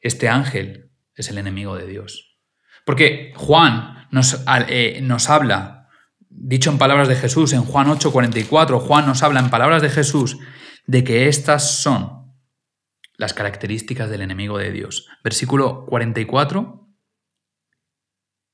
Este 0.00 0.28
ángel 0.28 0.90
es 1.14 1.28
el 1.28 1.38
enemigo 1.38 1.76
de 1.76 1.86
Dios. 1.86 2.38
Porque 2.84 3.32
Juan 3.36 4.08
nos, 4.10 4.44
eh, 4.68 5.00
nos 5.02 5.28
habla, 5.28 5.88
dicho 6.28 6.70
en 6.70 6.78
palabras 6.78 7.08
de 7.08 7.16
Jesús, 7.16 7.52
en 7.52 7.64
Juan 7.64 7.88
8:44, 7.88 8.80
Juan 8.80 9.06
nos 9.06 9.22
habla 9.22 9.40
en 9.40 9.50
palabras 9.50 9.82
de 9.82 9.90
Jesús 9.90 10.38
de 10.86 11.04
que 11.04 11.28
estas 11.28 11.82
son 11.82 12.20
las 13.16 13.34
características 13.34 14.08
del 14.08 14.22
enemigo 14.22 14.58
de 14.58 14.72
Dios. 14.72 15.06
Versículo 15.22 15.84
44 15.86 16.88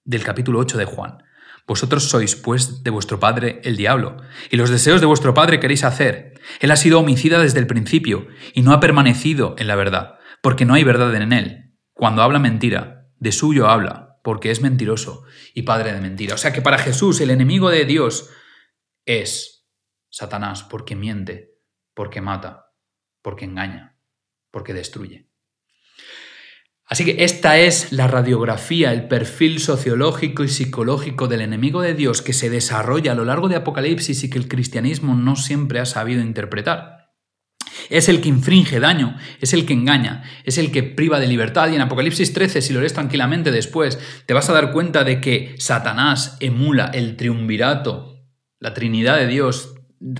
del 0.04 0.24
capítulo 0.24 0.58
8 0.60 0.78
de 0.78 0.84
Juan. 0.84 1.22
Vosotros 1.66 2.04
sois, 2.04 2.36
pues, 2.36 2.84
de 2.84 2.90
vuestro 2.90 3.18
padre 3.18 3.60
el 3.64 3.76
diablo, 3.76 4.18
y 4.50 4.56
los 4.56 4.70
deseos 4.70 5.00
de 5.00 5.06
vuestro 5.06 5.34
padre 5.34 5.58
queréis 5.58 5.82
hacer. 5.82 6.40
Él 6.60 6.70
ha 6.70 6.76
sido 6.76 7.00
homicida 7.00 7.40
desde 7.40 7.58
el 7.58 7.66
principio, 7.66 8.28
y 8.54 8.62
no 8.62 8.72
ha 8.72 8.78
permanecido 8.78 9.56
en 9.58 9.66
la 9.66 9.74
verdad, 9.74 10.15
porque 10.46 10.64
no 10.64 10.74
hay 10.74 10.84
verdad 10.84 11.12
en 11.16 11.32
él. 11.32 11.74
Cuando 11.92 12.22
habla 12.22 12.38
mentira, 12.38 13.10
de 13.18 13.32
suyo 13.32 13.66
habla, 13.66 14.20
porque 14.22 14.52
es 14.52 14.60
mentiroso 14.60 15.24
y 15.54 15.62
padre 15.62 15.92
de 15.92 16.00
mentira. 16.00 16.36
O 16.36 16.38
sea 16.38 16.52
que 16.52 16.62
para 16.62 16.78
Jesús 16.78 17.20
el 17.20 17.30
enemigo 17.30 17.68
de 17.68 17.84
Dios 17.84 18.30
es 19.04 19.66
Satanás, 20.08 20.62
porque 20.62 20.94
miente, 20.94 21.58
porque 21.94 22.20
mata, 22.20 22.66
porque 23.22 23.44
engaña, 23.44 23.98
porque 24.52 24.72
destruye. 24.72 25.32
Así 26.84 27.04
que 27.04 27.24
esta 27.24 27.58
es 27.58 27.90
la 27.90 28.06
radiografía, 28.06 28.92
el 28.92 29.08
perfil 29.08 29.58
sociológico 29.58 30.44
y 30.44 30.48
psicológico 30.48 31.26
del 31.26 31.40
enemigo 31.40 31.82
de 31.82 31.94
Dios 31.94 32.22
que 32.22 32.32
se 32.32 32.50
desarrolla 32.50 33.10
a 33.10 33.16
lo 33.16 33.24
largo 33.24 33.48
de 33.48 33.56
Apocalipsis 33.56 34.22
y 34.22 34.30
que 34.30 34.38
el 34.38 34.46
cristianismo 34.46 35.16
no 35.16 35.34
siempre 35.34 35.80
ha 35.80 35.86
sabido 35.86 36.22
interpretar. 36.22 37.05
Es 37.90 38.08
el 38.08 38.20
que 38.20 38.28
infringe 38.28 38.80
daño, 38.80 39.16
es 39.40 39.52
el 39.52 39.66
que 39.66 39.72
engaña, 39.72 40.22
es 40.44 40.58
el 40.58 40.72
que 40.72 40.82
priva 40.82 41.20
de 41.20 41.26
libertad. 41.26 41.70
Y 41.70 41.74
en 41.74 41.80
Apocalipsis 41.80 42.32
13, 42.32 42.62
si 42.62 42.72
lo 42.72 42.80
lees 42.80 42.94
tranquilamente 42.94 43.50
después, 43.50 43.98
te 44.26 44.34
vas 44.34 44.48
a 44.50 44.52
dar 44.52 44.72
cuenta 44.72 45.04
de 45.04 45.20
que 45.20 45.54
Satanás 45.58 46.36
emula 46.40 46.86
el 46.86 47.16
triunvirato, 47.16 48.24
la 48.58 48.74
Trinidad 48.74 49.16
de 49.16 49.26
Dios 49.26 49.74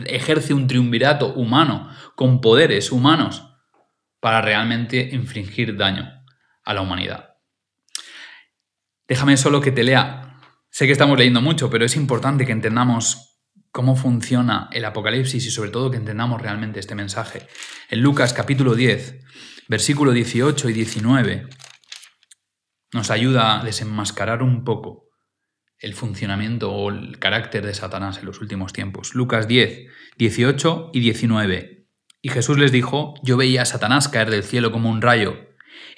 ejerce 0.07 0.55
un 0.55 0.67
triunvirato 0.67 1.35
humano, 1.35 1.91
con 2.15 2.41
poderes 2.41 2.93
humanos, 2.93 3.45
para 4.21 4.41
realmente 4.41 5.11
infringir 5.13 5.77
daño 5.77 6.11
a 6.65 6.75
la 6.75 6.81
humanidad. 6.81 7.37
Déjame 9.07 9.37
solo 9.37 9.61
que 9.61 9.73
te 9.73 9.85
lea. 9.85 10.41
Sé 10.71 10.87
que 10.87 10.93
estamos 10.93 11.17
leyendo 11.17 11.41
mucho, 11.41 11.71
pero 11.71 11.85
es 11.85 11.97
importante 11.97 12.45
que 12.45 12.53
entendamos 12.53 13.36
cómo 13.77 13.95
funciona 13.95 14.71
el 14.73 14.87
Apocalipsis 14.87 15.45
y 15.45 15.51
sobre 15.51 15.69
todo 15.69 15.91
que 15.91 15.99
entendamos 15.99 16.41
realmente 16.41 16.81
este 16.81 16.95
mensaje. 16.95 17.47
En 17.91 18.01
Lucas 18.01 18.33
capítulo 18.33 18.75
10, 18.75 19.19
versículo 19.69 20.13
18 20.13 20.71
y 20.71 20.73
19, 20.73 21.47
nos 22.95 23.11
ayuda 23.11 23.61
a 23.61 23.65
desenmascarar 23.65 24.43
un 24.43 24.65
poco 24.65 25.11
el 25.79 25.93
funcionamiento 25.93 26.73
o 26.73 26.89
el 26.89 27.19
carácter 27.19 27.67
de 27.67 27.75
Satanás 27.75 28.17
en 28.17 28.25
los 28.25 28.41
últimos 28.41 28.73
tiempos. 28.73 29.15
Lucas 29.15 29.47
10, 29.47 29.89
18 30.17 30.93
y 30.95 31.01
19. 31.01 31.87
Y 32.23 32.31
Jesús 32.31 32.57
les 32.57 32.73
dijo, 32.73 33.13
yo 33.23 33.37
veía 33.37 33.61
a 33.61 33.67
Satanás 33.67 34.09
caer 34.09 34.31
del 34.31 34.43
cielo 34.43 34.73
como 34.73 34.89
un 34.89 35.03
rayo. 35.03 35.37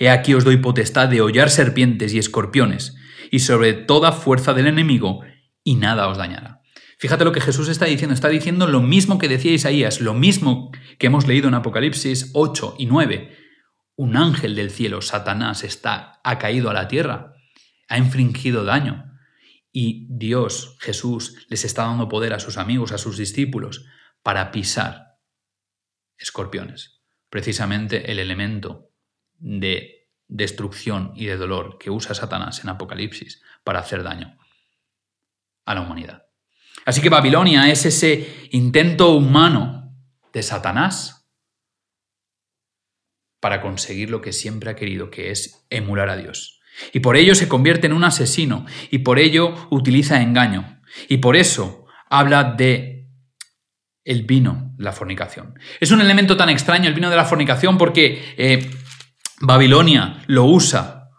He 0.01 0.11
aquí 0.11 0.35
os 0.35 0.43
doy 0.43 0.57
potestad 0.57 1.09
de 1.09 1.21
hollar 1.21 1.49
serpientes 1.49 2.13
y 2.13 2.19
escorpiones, 2.19 2.97
y 3.31 3.39
sobre 3.39 3.73
toda 3.73 4.11
fuerza 4.11 4.53
del 4.53 4.67
enemigo, 4.67 5.21
y 5.63 5.77
nada 5.77 6.09
os 6.09 6.19
dañará. 6.19 6.59
Fíjate 6.99 7.25
lo 7.25 7.31
que 7.31 7.41
Jesús 7.41 7.69
está 7.69 7.85
diciendo, 7.85 8.13
está 8.13 8.29
diciendo 8.29 8.67
lo 8.67 8.83
mismo 8.83 9.19
que 9.19 9.29
decía 9.29 9.53
Isaías, 9.53 10.01
lo 10.01 10.15
mismo 10.15 10.73
que 10.99 11.07
hemos 11.07 11.29
leído 11.29 11.47
en 11.47 11.55
Apocalipsis 11.55 12.33
8 12.35 12.75
y 12.77 12.87
9. 12.87 13.37
Un 13.95 14.17
ángel 14.17 14.57
del 14.57 14.71
cielo, 14.71 15.01
Satanás, 15.01 15.63
está, 15.63 16.21
ha 16.25 16.39
caído 16.39 16.71
a 16.71 16.75
la 16.75 16.89
tierra, 16.89 17.35
ha 17.89 17.99
infringido 17.99 18.65
daño, 18.65 19.17
y 19.71 20.09
Dios, 20.11 20.77
Jesús, 20.81 21.47
les 21.49 21.65
está 21.65 21.85
dando 21.85 22.09
poder 22.09 22.33
a 22.33 22.41
sus 22.41 22.59
amigos, 22.59 22.91
a 22.91 22.99
sus 22.99 23.17
discípulos, 23.17 23.87
para 24.25 24.51
pisar 24.51 25.19
escorpiones, 26.17 27.01
precisamente 27.31 28.11
el 28.11 28.19
elemento 28.19 28.91
de 29.35 30.09
destrucción 30.27 31.13
y 31.15 31.27
de 31.27 31.37
dolor 31.37 31.79
que 31.79 31.91
usa 31.91 32.15
Satanás 32.15 32.65
en 32.65 32.71
Apocalipsis 32.71 33.41
para 33.63 33.79
hacer 33.79 34.03
daño 34.03 34.37
a 35.65 35.75
la 35.77 35.83
humanidad. 35.83 36.28
Así 36.85 37.01
que 37.01 37.11
Babilonia 37.11 37.71
es 37.71 37.85
ese 37.85 38.49
intento 38.51 39.13
humano 39.13 39.95
de 40.33 40.43
Satanás 40.43 41.29
para 43.41 43.61
conseguir 43.61 44.11
lo 44.11 44.21
que 44.21 44.33
siempre 44.33 44.71
ha 44.71 44.77
querido, 44.77 45.11
que 45.11 45.31
es 45.31 45.67
emular 45.71 46.09
a 46.09 46.17
Dios. 46.17 46.61
Y 46.93 47.01
por 47.01 47.17
ello 47.17 47.35
se 47.35 47.49
convierte 47.49 47.87
en 47.87 47.93
un 47.93 48.05
asesino, 48.05 48.67
y 48.91 48.99
por 48.99 49.19
ello 49.19 49.69
utiliza 49.71 50.23
engaño, 50.23 50.81
y 51.09 51.19
por 51.19 51.37
eso 51.37 51.87
habla 52.09 52.45
de 52.45 52.99
el 54.05 54.23
vino, 54.23 54.75
la 54.79 54.93
fornicación. 54.93 55.59
Es 55.81 55.91
un 55.91 56.01
elemento 56.01 56.37
tan 56.37 56.49
extraño 56.49 56.89
el 56.89 56.95
vino 56.95 57.11
de 57.11 57.17
la 57.17 57.27
fornicación 57.27 57.77
porque 57.77 58.35
eh, 58.39 58.71
Babilonia 59.41 60.23
lo 60.27 60.45
usa 60.45 61.11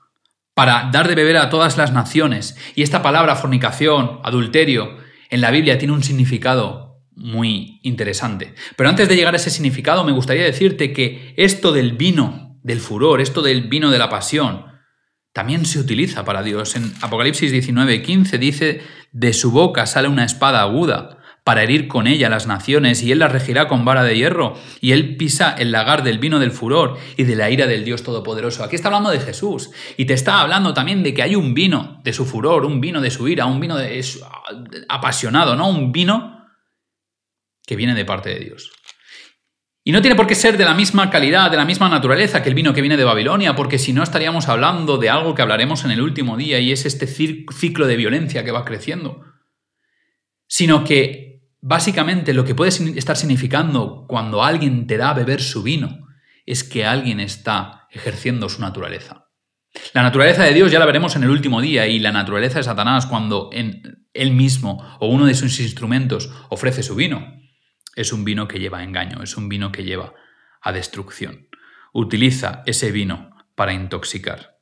para 0.55 0.89
dar 0.91 1.07
de 1.07 1.13
beber 1.13 1.37
a 1.37 1.49
todas 1.49 1.77
las 1.77 1.93
naciones. 1.93 2.57
Y 2.75 2.81
esta 2.81 3.03
palabra 3.03 3.35
fornicación, 3.35 4.19
adulterio, 4.23 4.97
en 5.29 5.41
la 5.41 5.51
Biblia 5.51 5.77
tiene 5.77 5.93
un 5.93 6.03
significado 6.03 7.01
muy 7.15 7.79
interesante. 7.83 8.55
Pero 8.75 8.89
antes 8.89 9.07
de 9.09 9.15
llegar 9.15 9.33
a 9.33 9.37
ese 9.37 9.49
significado, 9.49 10.03
me 10.03 10.11
gustaría 10.11 10.43
decirte 10.43 10.93
que 10.93 11.33
esto 11.37 11.71
del 11.71 11.93
vino, 11.93 12.57
del 12.63 12.79
furor, 12.79 13.21
esto 13.21 13.41
del 13.41 13.67
vino 13.67 13.91
de 13.91 13.99
la 13.99 14.09
pasión, 14.09 14.65
también 15.33 15.65
se 15.65 15.79
utiliza 15.79 16.25
para 16.25 16.43
Dios. 16.43 16.75
En 16.75 16.93
Apocalipsis 17.01 17.51
19, 17.51 18.01
15 18.01 18.37
dice, 18.37 18.81
de 19.11 19.33
su 19.33 19.51
boca 19.51 19.85
sale 19.85 20.07
una 20.07 20.25
espada 20.25 20.61
aguda 20.61 21.18
para 21.49 21.63
herir 21.63 21.87
con 21.87 22.05
ella 22.05 22.29
las 22.29 22.45
naciones, 22.45 23.01
y 23.01 23.11
él 23.11 23.17
las 23.17 23.31
regirá 23.31 23.67
con 23.67 23.83
vara 23.83 24.03
de 24.03 24.15
hierro, 24.15 24.53
y 24.81 24.91
él 24.91 25.17
pisa 25.17 25.55
el 25.57 25.71
lagar 25.71 26.03
del 26.03 26.19
vino 26.19 26.37
del 26.37 26.51
furor 26.51 26.99
y 27.17 27.23
de 27.23 27.35
la 27.35 27.49
ira 27.49 27.65
del 27.65 27.83
Dios 27.83 28.03
Todopoderoso. 28.03 28.63
Aquí 28.63 28.75
está 28.75 28.89
hablando 28.89 29.09
de 29.09 29.19
Jesús, 29.19 29.71
y 29.97 30.05
te 30.05 30.13
está 30.13 30.41
hablando 30.41 30.75
también 30.75 31.01
de 31.01 31.11
que 31.11 31.23
hay 31.23 31.35
un 31.35 31.55
vino 31.55 32.01
de 32.03 32.13
su 32.13 32.27
furor, 32.27 32.65
un 32.65 32.79
vino 32.79 33.01
de 33.01 33.09
su 33.09 33.27
ira, 33.27 33.47
un 33.47 33.59
vino 33.59 33.77
de, 33.77 33.99
apasionado, 34.89 35.55
¿no? 35.55 35.69
Un 35.69 35.91
vino 35.91 36.45
que 37.65 37.75
viene 37.75 37.95
de 37.95 38.05
parte 38.05 38.29
de 38.29 38.41
Dios. 38.41 38.71
Y 39.83 39.91
no 39.91 40.03
tiene 40.03 40.15
por 40.15 40.27
qué 40.27 40.35
ser 40.35 40.55
de 40.55 40.65
la 40.65 40.75
misma 40.75 41.09
calidad, 41.09 41.49
de 41.49 41.57
la 41.57 41.65
misma 41.65 41.89
naturaleza 41.89 42.43
que 42.43 42.49
el 42.49 42.55
vino 42.55 42.75
que 42.75 42.81
viene 42.81 42.95
de 42.95 43.05
Babilonia, 43.05 43.55
porque 43.55 43.79
si 43.79 43.91
no 43.91 44.03
estaríamos 44.03 44.49
hablando 44.49 44.99
de 44.99 45.09
algo 45.09 45.33
que 45.33 45.41
hablaremos 45.41 45.83
en 45.83 45.89
el 45.89 46.01
último 46.01 46.37
día, 46.37 46.59
y 46.59 46.71
es 46.71 46.85
este 46.85 47.07
ciclo 47.07 47.87
de 47.87 47.95
violencia 47.95 48.43
que 48.43 48.51
va 48.51 48.65
creciendo. 48.65 49.23
Sino 50.45 50.83
que 50.83 51.28
Básicamente 51.61 52.33
lo 52.33 52.45
que 52.45 52.55
puede 52.55 52.71
estar 52.97 53.17
significando 53.17 54.05
cuando 54.07 54.43
alguien 54.43 54.87
te 54.87 54.97
da 54.97 55.09
a 55.09 55.13
beber 55.13 55.41
su 55.41 55.63
vino 55.63 56.07
es 56.45 56.63
que 56.63 56.85
alguien 56.85 57.19
está 57.19 57.87
ejerciendo 57.91 58.49
su 58.49 58.61
naturaleza. 58.61 59.27
La 59.93 60.01
naturaleza 60.01 60.43
de 60.43 60.53
Dios 60.53 60.71
ya 60.71 60.79
la 60.79 60.85
veremos 60.85 61.15
en 61.15 61.23
el 61.23 61.29
último 61.29 61.61
día 61.61 61.85
y 61.87 61.99
la 61.99 62.11
naturaleza 62.11 62.59
de 62.59 62.63
Satanás 62.63 63.05
cuando 63.05 63.49
en 63.53 64.07
él 64.13 64.31
mismo 64.31 64.97
o 64.99 65.07
uno 65.07 65.25
de 65.25 65.35
sus 65.35 65.59
instrumentos 65.59 66.31
ofrece 66.49 66.81
su 66.81 66.95
vino 66.95 67.39
es 67.99 68.13
un 68.13 68.23
vino 68.23 68.47
que 68.47 68.59
lleva 68.59 68.79
a 68.79 68.83
engaño, 68.83 69.21
es 69.21 69.35
un 69.35 69.49
vino 69.49 69.73
que 69.73 69.83
lleva 69.83 70.13
a 70.61 70.71
destrucción. 70.71 71.49
Utiliza 71.91 72.63
ese 72.65 72.91
vino 72.91 73.31
para 73.55 73.73
intoxicar. 73.73 74.61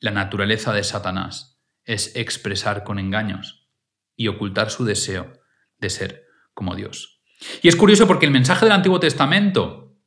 La 0.00 0.10
naturaleza 0.10 0.74
de 0.74 0.84
Satanás 0.84 1.62
es 1.84 2.14
expresar 2.14 2.84
con 2.84 2.98
engaños 2.98 3.70
y 4.16 4.28
ocultar 4.28 4.70
su 4.70 4.84
deseo 4.84 5.32
de 5.78 5.88
ser 5.88 6.23
como 6.54 6.74
Dios. 6.74 7.20
Y 7.62 7.68
es 7.68 7.76
curioso 7.76 8.06
porque 8.06 8.26
el 8.26 8.32
mensaje 8.32 8.64
del 8.64 8.72
Antiguo 8.72 9.00
Testamento, 9.00 9.98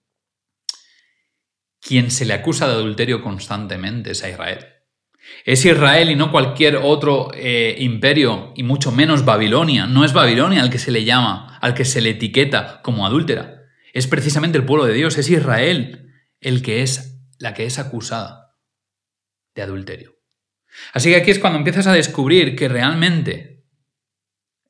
quien 1.80 2.10
se 2.10 2.26
le 2.26 2.34
acusa 2.34 2.68
de 2.68 2.74
adulterio 2.74 3.22
constantemente 3.22 4.12
es 4.12 4.24
a 4.24 4.30
Israel. 4.30 4.66
Es 5.46 5.66
Israel 5.66 6.10
y 6.10 6.16
no 6.16 6.32
cualquier 6.32 6.78
otro 6.78 7.32
eh, 7.34 7.76
imperio, 7.80 8.54
y 8.56 8.64
mucho 8.64 8.92
menos 8.92 9.26
Babilonia. 9.26 9.86
No 9.86 10.06
es 10.06 10.14
Babilonia 10.14 10.62
al 10.62 10.70
que 10.70 10.80
se 10.80 10.92
le 10.92 11.04
llama, 11.04 11.58
al 11.62 11.74
que 11.74 11.86
se 11.86 12.02
le 12.02 12.12
etiqueta 12.12 12.82
como 12.82 13.06
adúltera. 13.06 13.64
Es 13.94 14.08
precisamente 14.08 14.58
el 14.58 14.66
pueblo 14.66 14.86
de 14.86 14.94
Dios, 14.94 15.18
es 15.18 15.30
Israel 15.30 16.14
el 16.40 16.62
que 16.62 16.82
es 16.82 17.20
la 17.40 17.54
que 17.54 17.66
es 17.66 17.80
acusada 17.80 18.56
de 19.56 19.64
adulterio. 19.64 20.16
Así 20.94 21.10
que 21.10 21.16
aquí 21.18 21.32
es 21.32 21.40
cuando 21.40 21.58
empiezas 21.58 21.88
a 21.88 21.94
descubrir 21.94 22.56
que 22.56 22.68
realmente 22.68 23.57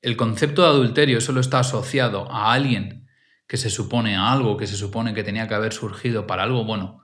el 0.01 0.17
concepto 0.17 0.61
de 0.61 0.69
adulterio 0.69 1.21
solo 1.21 1.41
está 1.41 1.59
asociado 1.59 2.31
a 2.31 2.53
alguien 2.53 3.07
que 3.47 3.57
se 3.57 3.69
supone 3.69 4.15
a 4.15 4.31
algo 4.31 4.57
que 4.57 4.67
se 4.67 4.75
supone 4.75 5.13
que 5.13 5.23
tenía 5.23 5.47
que 5.47 5.53
haber 5.53 5.73
surgido 5.73 6.27
para 6.27 6.43
algo 6.43 6.65
bueno, 6.65 7.03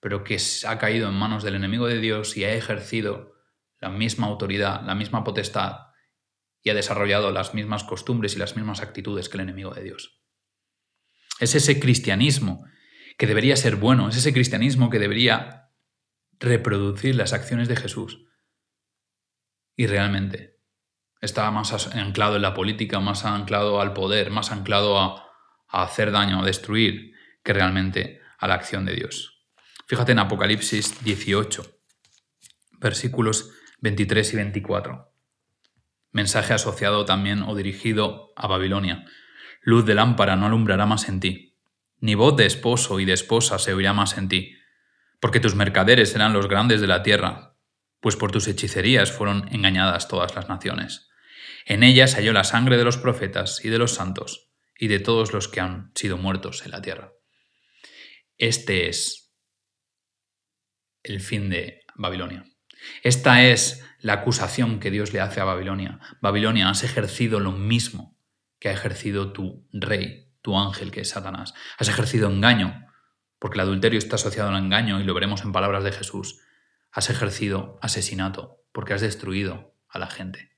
pero 0.00 0.24
que 0.24 0.38
ha 0.66 0.78
caído 0.78 1.08
en 1.08 1.14
manos 1.14 1.42
del 1.42 1.54
enemigo 1.54 1.86
de 1.86 2.00
Dios 2.00 2.36
y 2.36 2.44
ha 2.44 2.52
ejercido 2.52 3.34
la 3.78 3.88
misma 3.88 4.26
autoridad, 4.26 4.82
la 4.84 4.94
misma 4.94 5.24
potestad 5.24 5.86
y 6.62 6.70
ha 6.70 6.74
desarrollado 6.74 7.30
las 7.30 7.54
mismas 7.54 7.84
costumbres 7.84 8.34
y 8.34 8.38
las 8.38 8.56
mismas 8.56 8.82
actitudes 8.82 9.28
que 9.28 9.36
el 9.36 9.42
enemigo 9.42 9.72
de 9.72 9.84
Dios. 9.84 10.20
Es 11.38 11.54
ese 11.54 11.78
cristianismo 11.78 12.64
que 13.16 13.26
debería 13.26 13.56
ser 13.56 13.76
bueno, 13.76 14.08
es 14.08 14.16
ese 14.16 14.32
cristianismo 14.32 14.90
que 14.90 14.98
debería 14.98 15.70
reproducir 16.38 17.14
las 17.14 17.32
acciones 17.32 17.68
de 17.68 17.76
Jesús. 17.76 18.26
Y 19.76 19.86
realmente 19.86 20.55
estaba 21.20 21.50
más 21.50 21.94
anclado 21.94 22.36
en 22.36 22.42
la 22.42 22.54
política, 22.54 23.00
más 23.00 23.24
anclado 23.24 23.80
al 23.80 23.92
poder, 23.92 24.30
más 24.30 24.52
anclado 24.52 24.98
a, 24.98 25.26
a 25.68 25.82
hacer 25.82 26.12
daño, 26.12 26.40
a 26.40 26.44
destruir, 26.44 27.12
que 27.42 27.52
realmente 27.52 28.20
a 28.38 28.48
la 28.48 28.54
acción 28.54 28.84
de 28.84 28.94
Dios. 28.94 29.44
Fíjate 29.86 30.12
en 30.12 30.18
Apocalipsis 30.18 31.02
18, 31.04 31.64
versículos 32.80 33.52
23 33.80 34.32
y 34.32 34.36
24. 34.36 35.12
Mensaje 36.12 36.54
asociado 36.54 37.04
también 37.04 37.42
o 37.42 37.54
dirigido 37.54 38.32
a 38.36 38.46
Babilonia. 38.46 39.04
Luz 39.62 39.84
de 39.84 39.94
lámpara 39.94 40.34
no 40.34 40.46
alumbrará 40.46 40.86
más 40.86 41.08
en 41.08 41.20
ti, 41.20 41.56
ni 42.00 42.14
voz 42.14 42.36
de 42.36 42.46
esposo 42.46 43.00
y 43.00 43.04
de 43.04 43.12
esposa 43.12 43.58
se 43.58 43.74
oirá 43.74 43.92
más 43.92 44.18
en 44.18 44.28
ti, 44.28 44.56
porque 45.20 45.40
tus 45.40 45.54
mercaderes 45.54 46.10
serán 46.10 46.32
los 46.32 46.48
grandes 46.48 46.80
de 46.80 46.86
la 46.86 47.02
tierra, 47.02 47.45
pues 48.06 48.14
por 48.14 48.30
tus 48.30 48.46
hechicerías 48.46 49.10
fueron 49.10 49.48
engañadas 49.50 50.06
todas 50.06 50.36
las 50.36 50.48
naciones. 50.48 51.08
En 51.64 51.82
ellas 51.82 52.14
halló 52.14 52.32
la 52.32 52.44
sangre 52.44 52.76
de 52.76 52.84
los 52.84 52.98
profetas 52.98 53.64
y 53.64 53.68
de 53.68 53.78
los 53.78 53.94
santos, 53.94 54.52
y 54.78 54.86
de 54.86 55.00
todos 55.00 55.32
los 55.32 55.48
que 55.48 55.58
han 55.58 55.90
sido 55.96 56.16
muertos 56.16 56.64
en 56.64 56.70
la 56.70 56.80
tierra. 56.80 57.14
Este 58.38 58.88
es 58.88 59.34
el 61.02 61.20
fin 61.20 61.50
de 61.50 61.80
Babilonia. 61.96 62.44
Esta 63.02 63.42
es 63.42 63.84
la 63.98 64.12
acusación 64.12 64.78
que 64.78 64.92
Dios 64.92 65.12
le 65.12 65.18
hace 65.18 65.40
a 65.40 65.44
Babilonia. 65.44 65.98
Babilonia, 66.20 66.68
has 66.68 66.84
ejercido 66.84 67.40
lo 67.40 67.50
mismo 67.50 68.16
que 68.60 68.68
ha 68.68 68.72
ejercido 68.72 69.32
tu 69.32 69.68
rey, 69.72 70.32
tu 70.42 70.56
ángel, 70.56 70.92
que 70.92 71.00
es 71.00 71.08
Satanás. 71.08 71.54
Has 71.76 71.88
ejercido 71.88 72.30
engaño, 72.30 72.86
porque 73.40 73.56
el 73.56 73.62
adulterio 73.62 73.98
está 73.98 74.14
asociado 74.14 74.50
al 74.50 74.62
engaño 74.62 75.00
y 75.00 75.02
lo 75.02 75.12
veremos 75.12 75.42
en 75.42 75.50
palabras 75.50 75.82
de 75.82 75.90
Jesús. 75.90 76.45
Has 76.96 77.10
ejercido 77.10 77.78
asesinato, 77.82 78.64
porque 78.72 78.94
has 78.94 79.02
destruido 79.02 79.76
a 79.86 79.98
la 79.98 80.06
gente. 80.06 80.56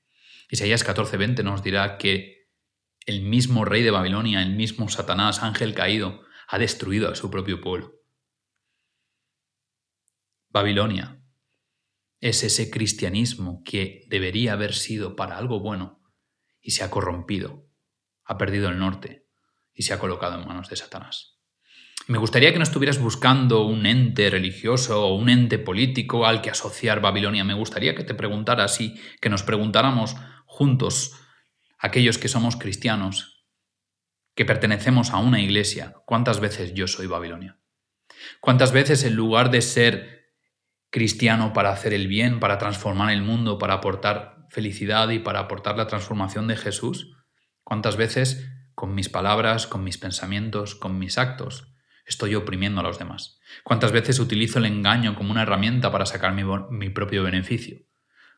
Isaías 0.49 0.85
14:20 0.85 1.43
nos 1.43 1.63
dirá 1.63 1.97
que 1.97 2.47
el 3.05 3.23
mismo 3.23 3.65
rey 3.65 3.83
de 3.83 3.91
Babilonia, 3.91 4.41
el 4.41 4.55
mismo 4.55 4.87
Satanás, 4.87 5.43
ángel 5.43 5.73
caído, 5.73 6.23
ha 6.47 6.57
destruido 6.57 7.11
a 7.11 7.15
su 7.15 7.29
propio 7.29 7.59
pueblo. 7.59 7.93
Babilonia 10.47 11.21
es 12.21 12.41
ese 12.43 12.71
cristianismo 12.71 13.61
que 13.65 14.05
debería 14.07 14.53
haber 14.53 14.75
sido 14.75 15.17
para 15.17 15.37
algo 15.37 15.59
bueno 15.59 16.01
y 16.61 16.71
se 16.71 16.85
ha 16.85 16.89
corrompido, 16.89 17.67
ha 18.23 18.37
perdido 18.37 18.69
el 18.69 18.79
norte 18.79 19.27
y 19.73 19.83
se 19.83 19.93
ha 19.93 19.99
colocado 19.99 20.39
en 20.39 20.47
manos 20.47 20.69
de 20.69 20.77
Satanás. 20.77 21.38
Me 22.09 22.17
gustaría 22.17 22.51
que 22.51 22.57
no 22.57 22.63
estuvieras 22.63 22.97
buscando 22.97 23.65
un 23.65 23.85
ente 23.85 24.31
religioso 24.31 25.05
o 25.05 25.13
un 25.13 25.29
ente 25.29 25.59
político 25.59 26.25
al 26.25 26.41
que 26.41 26.49
asociar 26.49 27.01
Babilonia. 27.01 27.43
Me 27.43 27.53
gustaría 27.53 27.93
que 27.93 28.03
te 28.03 28.15
preguntaras 28.15 28.81
y 28.81 28.99
que 29.21 29.29
nos 29.29 29.43
preguntáramos 29.43 30.15
juntos, 30.47 31.13
aquellos 31.77 32.17
que 32.17 32.27
somos 32.27 32.55
cristianos, 32.55 33.45
que 34.33 34.43
pertenecemos 34.43 35.11
a 35.11 35.17
una 35.17 35.39
iglesia, 35.39 35.97
¿cuántas 36.07 36.39
veces 36.39 36.73
yo 36.73 36.87
soy 36.87 37.05
Babilonia? 37.05 37.59
¿Cuántas 38.41 38.71
veces 38.71 39.03
en 39.03 39.13
lugar 39.13 39.51
de 39.51 39.61
ser 39.61 40.33
cristiano 40.89 41.53
para 41.53 41.69
hacer 41.69 41.93
el 41.93 42.07
bien, 42.07 42.39
para 42.39 42.57
transformar 42.57 43.13
el 43.13 43.21
mundo, 43.21 43.59
para 43.59 43.75
aportar 43.75 44.47
felicidad 44.49 45.09
y 45.09 45.19
para 45.19 45.41
aportar 45.41 45.77
la 45.77 45.85
transformación 45.85 46.47
de 46.47 46.57
Jesús, 46.57 47.15
cuántas 47.63 47.97
veces 47.97 48.49
con 48.73 48.95
mis 48.95 49.09
palabras, 49.09 49.67
con 49.67 49.83
mis 49.83 49.99
pensamientos, 49.99 50.73
con 50.73 50.97
mis 50.97 51.19
actos, 51.19 51.75
estoy 52.09 52.35
oprimiendo 52.35 52.81
a 52.81 52.83
los 52.83 52.99
demás? 52.99 53.39
¿Cuántas 53.63 53.91
veces 53.91 54.19
utilizo 54.19 54.59
el 54.59 54.65
engaño 54.65 55.15
como 55.15 55.31
una 55.31 55.43
herramienta 55.43 55.91
para 55.91 56.05
sacar 56.05 56.33
mi, 56.33 56.89
propio 56.89 57.23
beneficio? 57.23 57.79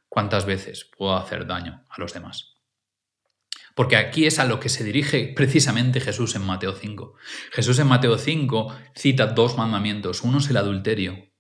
¿Cuántas 0.07 0.45
veces 0.45 0.89
puedo 0.95 1.15
hacer 1.15 1.47
daño 1.47 1.85
a 1.89 1.99
los 1.99 2.13
demás? 2.13 2.55
Porque 3.73 3.95
aquí 3.95 4.25
es 4.25 4.37
a 4.39 4.45
lo 4.45 4.59
que 4.59 4.67
se 4.67 4.83
dirige 4.83 5.33
precisamente 5.33 6.01
Jesús 6.01 6.35
en 6.35 6.45
Mateo 6.45 6.73
5. 6.73 7.15
Jesús 7.53 7.79
en 7.79 7.87
Mateo 7.87 8.17
5 8.17 8.75
cita 8.93 9.27
dos 9.27 9.57
mandamientos. 9.57 10.21
Uno 10.23 10.39
es 10.39 10.49
el 10.49 10.57
adulterio 10.57 11.31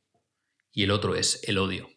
y 0.71 0.83
el 0.83 0.91
otro 0.91 1.15
es 1.15 1.41
el 1.47 1.57
odio. 1.57 1.89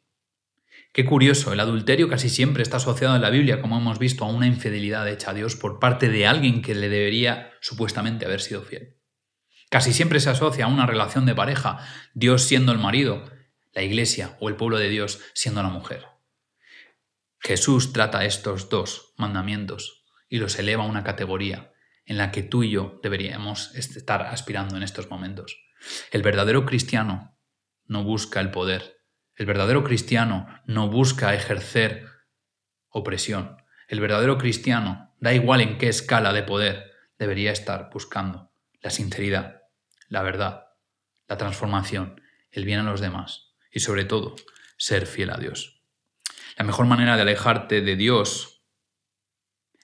Qué 0.93 1.05
curioso, 1.05 1.53
el 1.53 1.61
adulterio 1.61 2.09
casi 2.09 2.29
siempre 2.29 2.63
está 2.63 2.77
asociado 2.77 3.17
en 3.17 3.23
la 3.23 3.31
Biblia, 3.31 3.61
como 3.61 3.77
hemos 3.77 3.99
visto, 3.99 4.25
a 4.25 4.29
una 4.29 4.47
infidelidad 4.47 5.09
hecha 5.09 5.31
a 5.31 5.35
Dios 5.35 5.57
por 5.57 5.81
parte 5.81 6.09
de 6.09 6.27
alguien 6.27 6.63
que 6.63 6.75
le 6.75 6.89
debería 6.89 7.53
supuestamente 7.61 8.27
haber 8.27 8.41
sido 8.41 8.63
fiel. 8.63 8.97
Casi 9.71 9.93
siempre 9.93 10.21
se 10.21 10.31
asocia 10.31 10.67
a 10.67 10.69
una 10.69 10.87
relación 10.87 11.27
de 11.27 11.35
pareja, 11.35 11.79
Dios 12.15 12.43
siendo 12.43 12.73
el 12.73 12.79
marido, 12.79 13.25
la 13.73 13.83
iglesia 13.83 14.37
o 14.41 14.49
el 14.49 14.57
pueblo 14.57 14.79
de 14.79 14.89
Dios 14.89 15.21
siendo 15.35 15.63
la 15.63 15.69
mujer. 15.69 16.07
Jesús 17.41 17.93
trata 17.93 18.25
estos 18.25 18.71
dos 18.71 19.13
mandamientos 19.19 20.05
y 20.29 20.39
los 20.39 20.59
eleva 20.59 20.85
a 20.85 20.87
una 20.87 21.05
categoría 21.05 21.73
en 22.07 22.19
la 22.19 22.31
que 22.31 22.43
tú 22.43 22.63
y 22.63 22.71
yo 22.71 23.01
deberíamos 23.03 23.75
estar 23.75 24.23
aspirando 24.23 24.77
en 24.77 24.83
estos 24.83 25.11
momentos. 25.11 25.57
El 26.11 26.23
verdadero 26.23 26.65
cristiano 26.65 27.37
no 27.87 28.05
busca 28.05 28.41
el 28.41 28.51
poder. 28.51 28.99
El 29.37 29.47
verdadero 29.47 29.85
cristiano 29.85 30.47
no 30.67 30.89
busca 30.89 31.35
ejercer 31.35 32.07
opresión. 32.89 33.57
El 33.89 34.01
verdadero 34.01 34.39
cristiano, 34.39 35.15
da 35.21 35.35
igual 35.35 35.61
en 35.61 35.79
qué 35.79 35.89
escala 35.89 36.33
de 36.33 36.43
poder, 36.45 36.93
debería 37.19 37.53
estar 37.53 37.91
buscando 37.93 38.54
la 38.85 38.91
sinceridad, 38.91 39.63
la 40.09 40.23
verdad, 40.23 40.67
la 41.27 41.39
transformación, 41.39 42.21
el 42.51 42.67
bien 42.67 42.81
a 42.81 42.83
los 42.83 43.01
demás 43.01 43.55
y 43.73 43.81
sobre 43.81 44.05
todo 44.05 44.37
ser 44.77 45.07
fiel 45.07 45.31
a 45.31 45.39
Dios. 45.39 45.83
La 46.59 46.65
mejor 46.65 46.87
manera 46.87 47.17
de 47.17 47.23
alejarte 47.23 47.81
de 47.81 47.97
Dios 47.97 48.63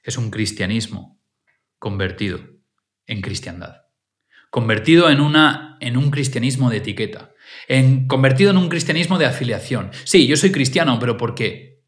es 0.02 0.18
un 0.18 0.30
cristianismo 0.30 1.18
convertido 1.78 2.40
en 3.06 3.22
cristiandad. 3.22 3.86
Convertido 4.50 5.08
en, 5.08 5.20
una, 5.20 5.78
en 5.80 5.96
un 5.96 6.10
cristianismo 6.10 6.68
de 6.68 6.76
etiqueta. 6.76 7.32
En, 7.68 8.06
convertido 8.06 8.50
en 8.50 8.58
un 8.58 8.68
cristianismo 8.68 9.18
de 9.18 9.26
afiliación. 9.26 9.92
Sí, 10.04 10.26
yo 10.26 10.36
soy 10.36 10.52
cristiano, 10.52 10.98
pero 11.00 11.16
¿por 11.16 11.34
qué? 11.34 11.82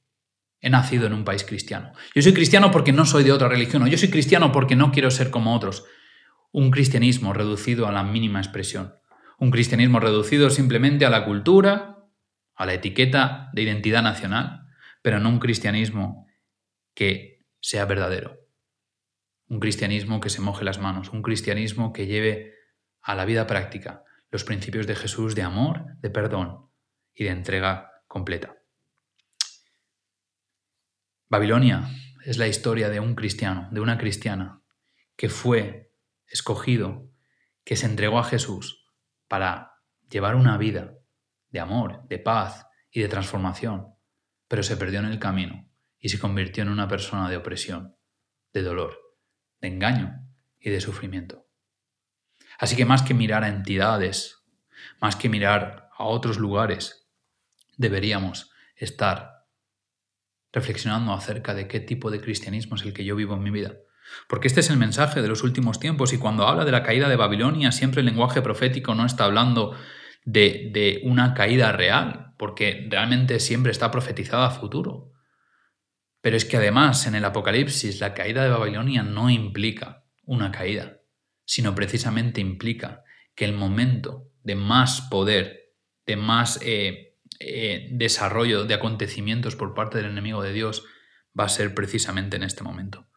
He 0.61 0.70
nacido 0.70 1.07
en 1.07 1.12
un 1.12 1.25
país 1.25 1.44
cristiano. 1.44 1.92
Yo 2.14 2.22
soy 2.22 2.33
cristiano 2.33 2.70
porque 2.70 2.92
no 2.92 3.05
soy 3.05 3.22
de 3.22 3.33
otra 3.33 3.48
religión. 3.48 3.83
O 3.83 3.87
yo 3.87 3.98
soy 3.98 4.09
cristiano 4.09 4.51
porque 4.51 4.77
no 4.77 4.92
quiero 4.92 5.11
ser 5.11 5.31
como 5.31 5.55
otros. 5.55 5.85
Un 6.52 6.70
cristianismo 6.70 7.32
reducido 7.32 7.86
a 7.88 7.92
la 7.92 8.04
mínima 8.04 8.38
expresión. 8.38 8.94
Un 9.38 9.50
cristianismo 9.50 10.00
reducido 10.00 10.50
simplemente 10.50 11.04
a 11.04 11.10
la 11.10 11.24
cultura, 11.24 12.06
a 12.54 12.66
la 12.66 12.74
etiqueta 12.74 13.50
de 13.52 13.62
identidad 13.62 14.02
nacional, 14.02 14.66
pero 15.02 15.18
no 15.18 15.30
un 15.30 15.38
cristianismo 15.40 16.26
que 16.94 17.40
sea 17.60 17.86
verdadero. 17.86 18.38
Un 19.48 19.60
cristianismo 19.60 20.20
que 20.20 20.30
se 20.30 20.40
moje 20.40 20.64
las 20.64 20.78
manos, 20.78 21.10
un 21.10 21.22
cristianismo 21.22 21.92
que 21.92 22.06
lleve 22.06 22.54
a 23.00 23.14
la 23.14 23.24
vida 23.24 23.46
práctica 23.46 24.04
los 24.32 24.44
principios 24.44 24.86
de 24.86 24.96
Jesús 24.96 25.34
de 25.34 25.42
amor, 25.42 25.84
de 25.98 26.10
perdón 26.10 26.70
y 27.14 27.24
de 27.24 27.30
entrega 27.30 27.92
completa. 28.08 28.56
Babilonia 31.28 31.88
es 32.24 32.38
la 32.38 32.48
historia 32.48 32.88
de 32.88 32.98
un 32.98 33.14
cristiano, 33.14 33.68
de 33.70 33.80
una 33.80 33.98
cristiana, 33.98 34.62
que 35.16 35.28
fue 35.28 35.91
escogido, 36.33 37.11
que 37.64 37.77
se 37.77 37.87
entregó 37.87 38.18
a 38.18 38.25
Jesús 38.25 38.87
para 39.29 39.75
llevar 40.09 40.35
una 40.35 40.57
vida 40.57 40.95
de 41.51 41.61
amor, 41.61 42.07
de 42.09 42.18
paz 42.18 42.66
y 42.90 43.01
de 43.01 43.09
transformación, 43.09 43.95
pero 44.49 44.62
se 44.62 44.77
perdió 44.77 45.01
en 45.01 45.07
el 45.07 45.18
camino 45.18 45.71
y 45.99 46.09
se 46.09 46.18
convirtió 46.18 46.62
en 46.62 46.71
una 46.71 46.88
persona 46.88 47.31
de 47.31 47.37
opresión, 47.37 47.97
de 48.53 48.62
dolor, 48.62 48.99
de 49.61 49.68
engaño 49.68 50.27
y 50.59 50.71
de 50.71 50.81
sufrimiento. 50.81 51.47
Así 52.59 52.77
que 52.77 52.85
más 52.85 53.03
que 53.03 53.14
mirar 53.14 53.45
a 53.45 53.49
entidades, 53.49 54.45
más 55.01 55.16
que 55.16 55.29
mirar 55.29 55.88
a 55.97 56.05
otros 56.05 56.38
lugares, 56.38 57.09
deberíamos 57.77 58.51
estar 58.77 59.47
reflexionando 60.53 61.12
acerca 61.12 61.55
de 61.55 61.66
qué 61.66 61.81
tipo 61.81 62.11
de 62.11 62.21
cristianismo 62.21 62.77
es 62.77 62.83
el 62.83 62.92
que 62.92 63.05
yo 63.05 63.16
vivo 63.16 63.35
en 63.35 63.42
mi 63.42 63.51
vida. 63.51 63.75
Porque 64.28 64.48
este 64.48 64.60
es 64.60 64.70
el 64.70 64.76
mensaje 64.76 65.22
de 65.22 65.28
los 65.28 65.42
últimos 65.42 65.80
tiempos 65.80 66.12
y 66.12 66.18
cuando 66.18 66.46
habla 66.46 66.64
de 66.64 66.72
la 66.72 66.82
caída 66.82 67.08
de 67.08 67.16
Babilonia, 67.16 67.72
siempre 67.72 68.00
el 68.00 68.06
lenguaje 68.06 68.42
profético 68.42 68.94
no 68.94 69.06
está 69.06 69.24
hablando 69.24 69.76
de, 70.24 70.70
de 70.72 71.00
una 71.04 71.34
caída 71.34 71.72
real, 71.72 72.34
porque 72.38 72.86
realmente 72.90 73.40
siempre 73.40 73.72
está 73.72 73.90
profetizada 73.90 74.46
a 74.46 74.50
futuro. 74.50 75.12
Pero 76.20 76.36
es 76.36 76.44
que 76.44 76.56
además 76.56 77.06
en 77.06 77.14
el 77.14 77.24
Apocalipsis 77.24 78.00
la 78.00 78.14
caída 78.14 78.44
de 78.44 78.50
Babilonia 78.50 79.02
no 79.02 79.28
implica 79.28 80.04
una 80.24 80.52
caída, 80.52 81.00
sino 81.44 81.74
precisamente 81.74 82.40
implica 82.40 83.02
que 83.34 83.44
el 83.44 83.52
momento 83.52 84.30
de 84.42 84.54
más 84.54 85.02
poder, 85.02 85.74
de 86.06 86.16
más 86.16 86.60
eh, 86.62 87.18
eh, 87.40 87.88
desarrollo 87.92 88.64
de 88.64 88.74
acontecimientos 88.74 89.56
por 89.56 89.74
parte 89.74 89.98
del 89.98 90.10
enemigo 90.10 90.42
de 90.42 90.52
Dios 90.52 90.84
va 91.38 91.44
a 91.44 91.48
ser 91.48 91.74
precisamente 91.74 92.36
en 92.36 92.42
este 92.42 92.62
momento. 92.62 93.08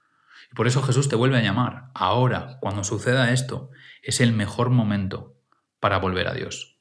Por 0.55 0.67
eso 0.67 0.81
Jesús 0.81 1.09
te 1.09 1.17
vuelve 1.17 1.37
a 1.37 1.41
llamar. 1.41 1.91
Ahora, 1.93 2.57
cuando 2.61 2.85
suceda 2.85 3.31
esto, 3.31 3.71
es 4.01 4.21
el 4.21 4.31
mejor 4.31 4.69
momento 4.69 5.37
para 5.81 5.97
volver 5.99 6.27
a 6.29 6.33
Dios. 6.33 6.79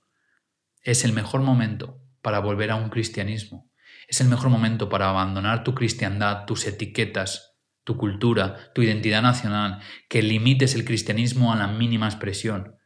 Es 0.83 1.05
el 1.05 1.13
mejor 1.13 1.41
momento 1.41 2.01
para 2.23 2.39
volver 2.39 2.71
a 2.71 2.77
un 2.77 2.89
cristianismo. 2.89 3.71
Es 4.07 4.21
el 4.21 4.29
mejor 4.29 4.49
momento 4.49 4.89
para 4.89 5.11
abandonar 5.11 5.65
tu 5.65 5.75
cristiandad, 5.75 6.45
tus 6.47 6.67
etiquetas, 6.67 7.59
tu 7.83 7.97
cultura, 7.97 8.73
tu 8.75 8.83
identidad 8.83 9.23
nacional, 9.23 9.81
que 10.09 10.23
limites 10.23 10.75
el 10.77 10.85
cristianismo 10.85 11.53
a 11.53 11.57
la 11.57 11.67
mínima 11.67 12.07
expresión. 12.07 12.79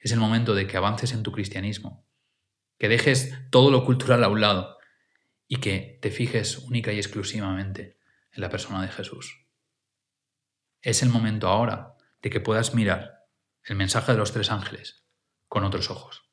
Es 0.00 0.10
el 0.10 0.18
momento 0.18 0.54
de 0.54 0.66
que 0.66 0.76
avances 0.76 1.12
en 1.12 1.22
tu 1.22 1.30
cristianismo, 1.30 2.04
que 2.78 2.88
dejes 2.88 3.32
todo 3.50 3.70
lo 3.70 3.84
cultural 3.84 4.24
a 4.24 4.28
un 4.28 4.40
lado 4.40 4.76
y 5.46 5.58
que 5.58 5.98
te 6.02 6.10
fijes 6.10 6.58
única 6.58 6.92
y 6.92 6.96
exclusivamente 6.96 7.98
en 8.32 8.40
la 8.40 8.50
persona 8.50 8.82
de 8.82 8.88
Jesús. 8.88 9.41
Es 10.82 11.02
el 11.02 11.10
momento 11.10 11.48
ahora 11.48 11.94
de 12.20 12.28
que 12.28 12.40
puedas 12.40 12.74
mirar 12.74 13.26
el 13.64 13.76
mensaje 13.76 14.12
de 14.12 14.18
los 14.18 14.32
tres 14.32 14.50
ángeles 14.50 15.06
con 15.48 15.62
otros 15.62 15.90
ojos. 15.90 16.31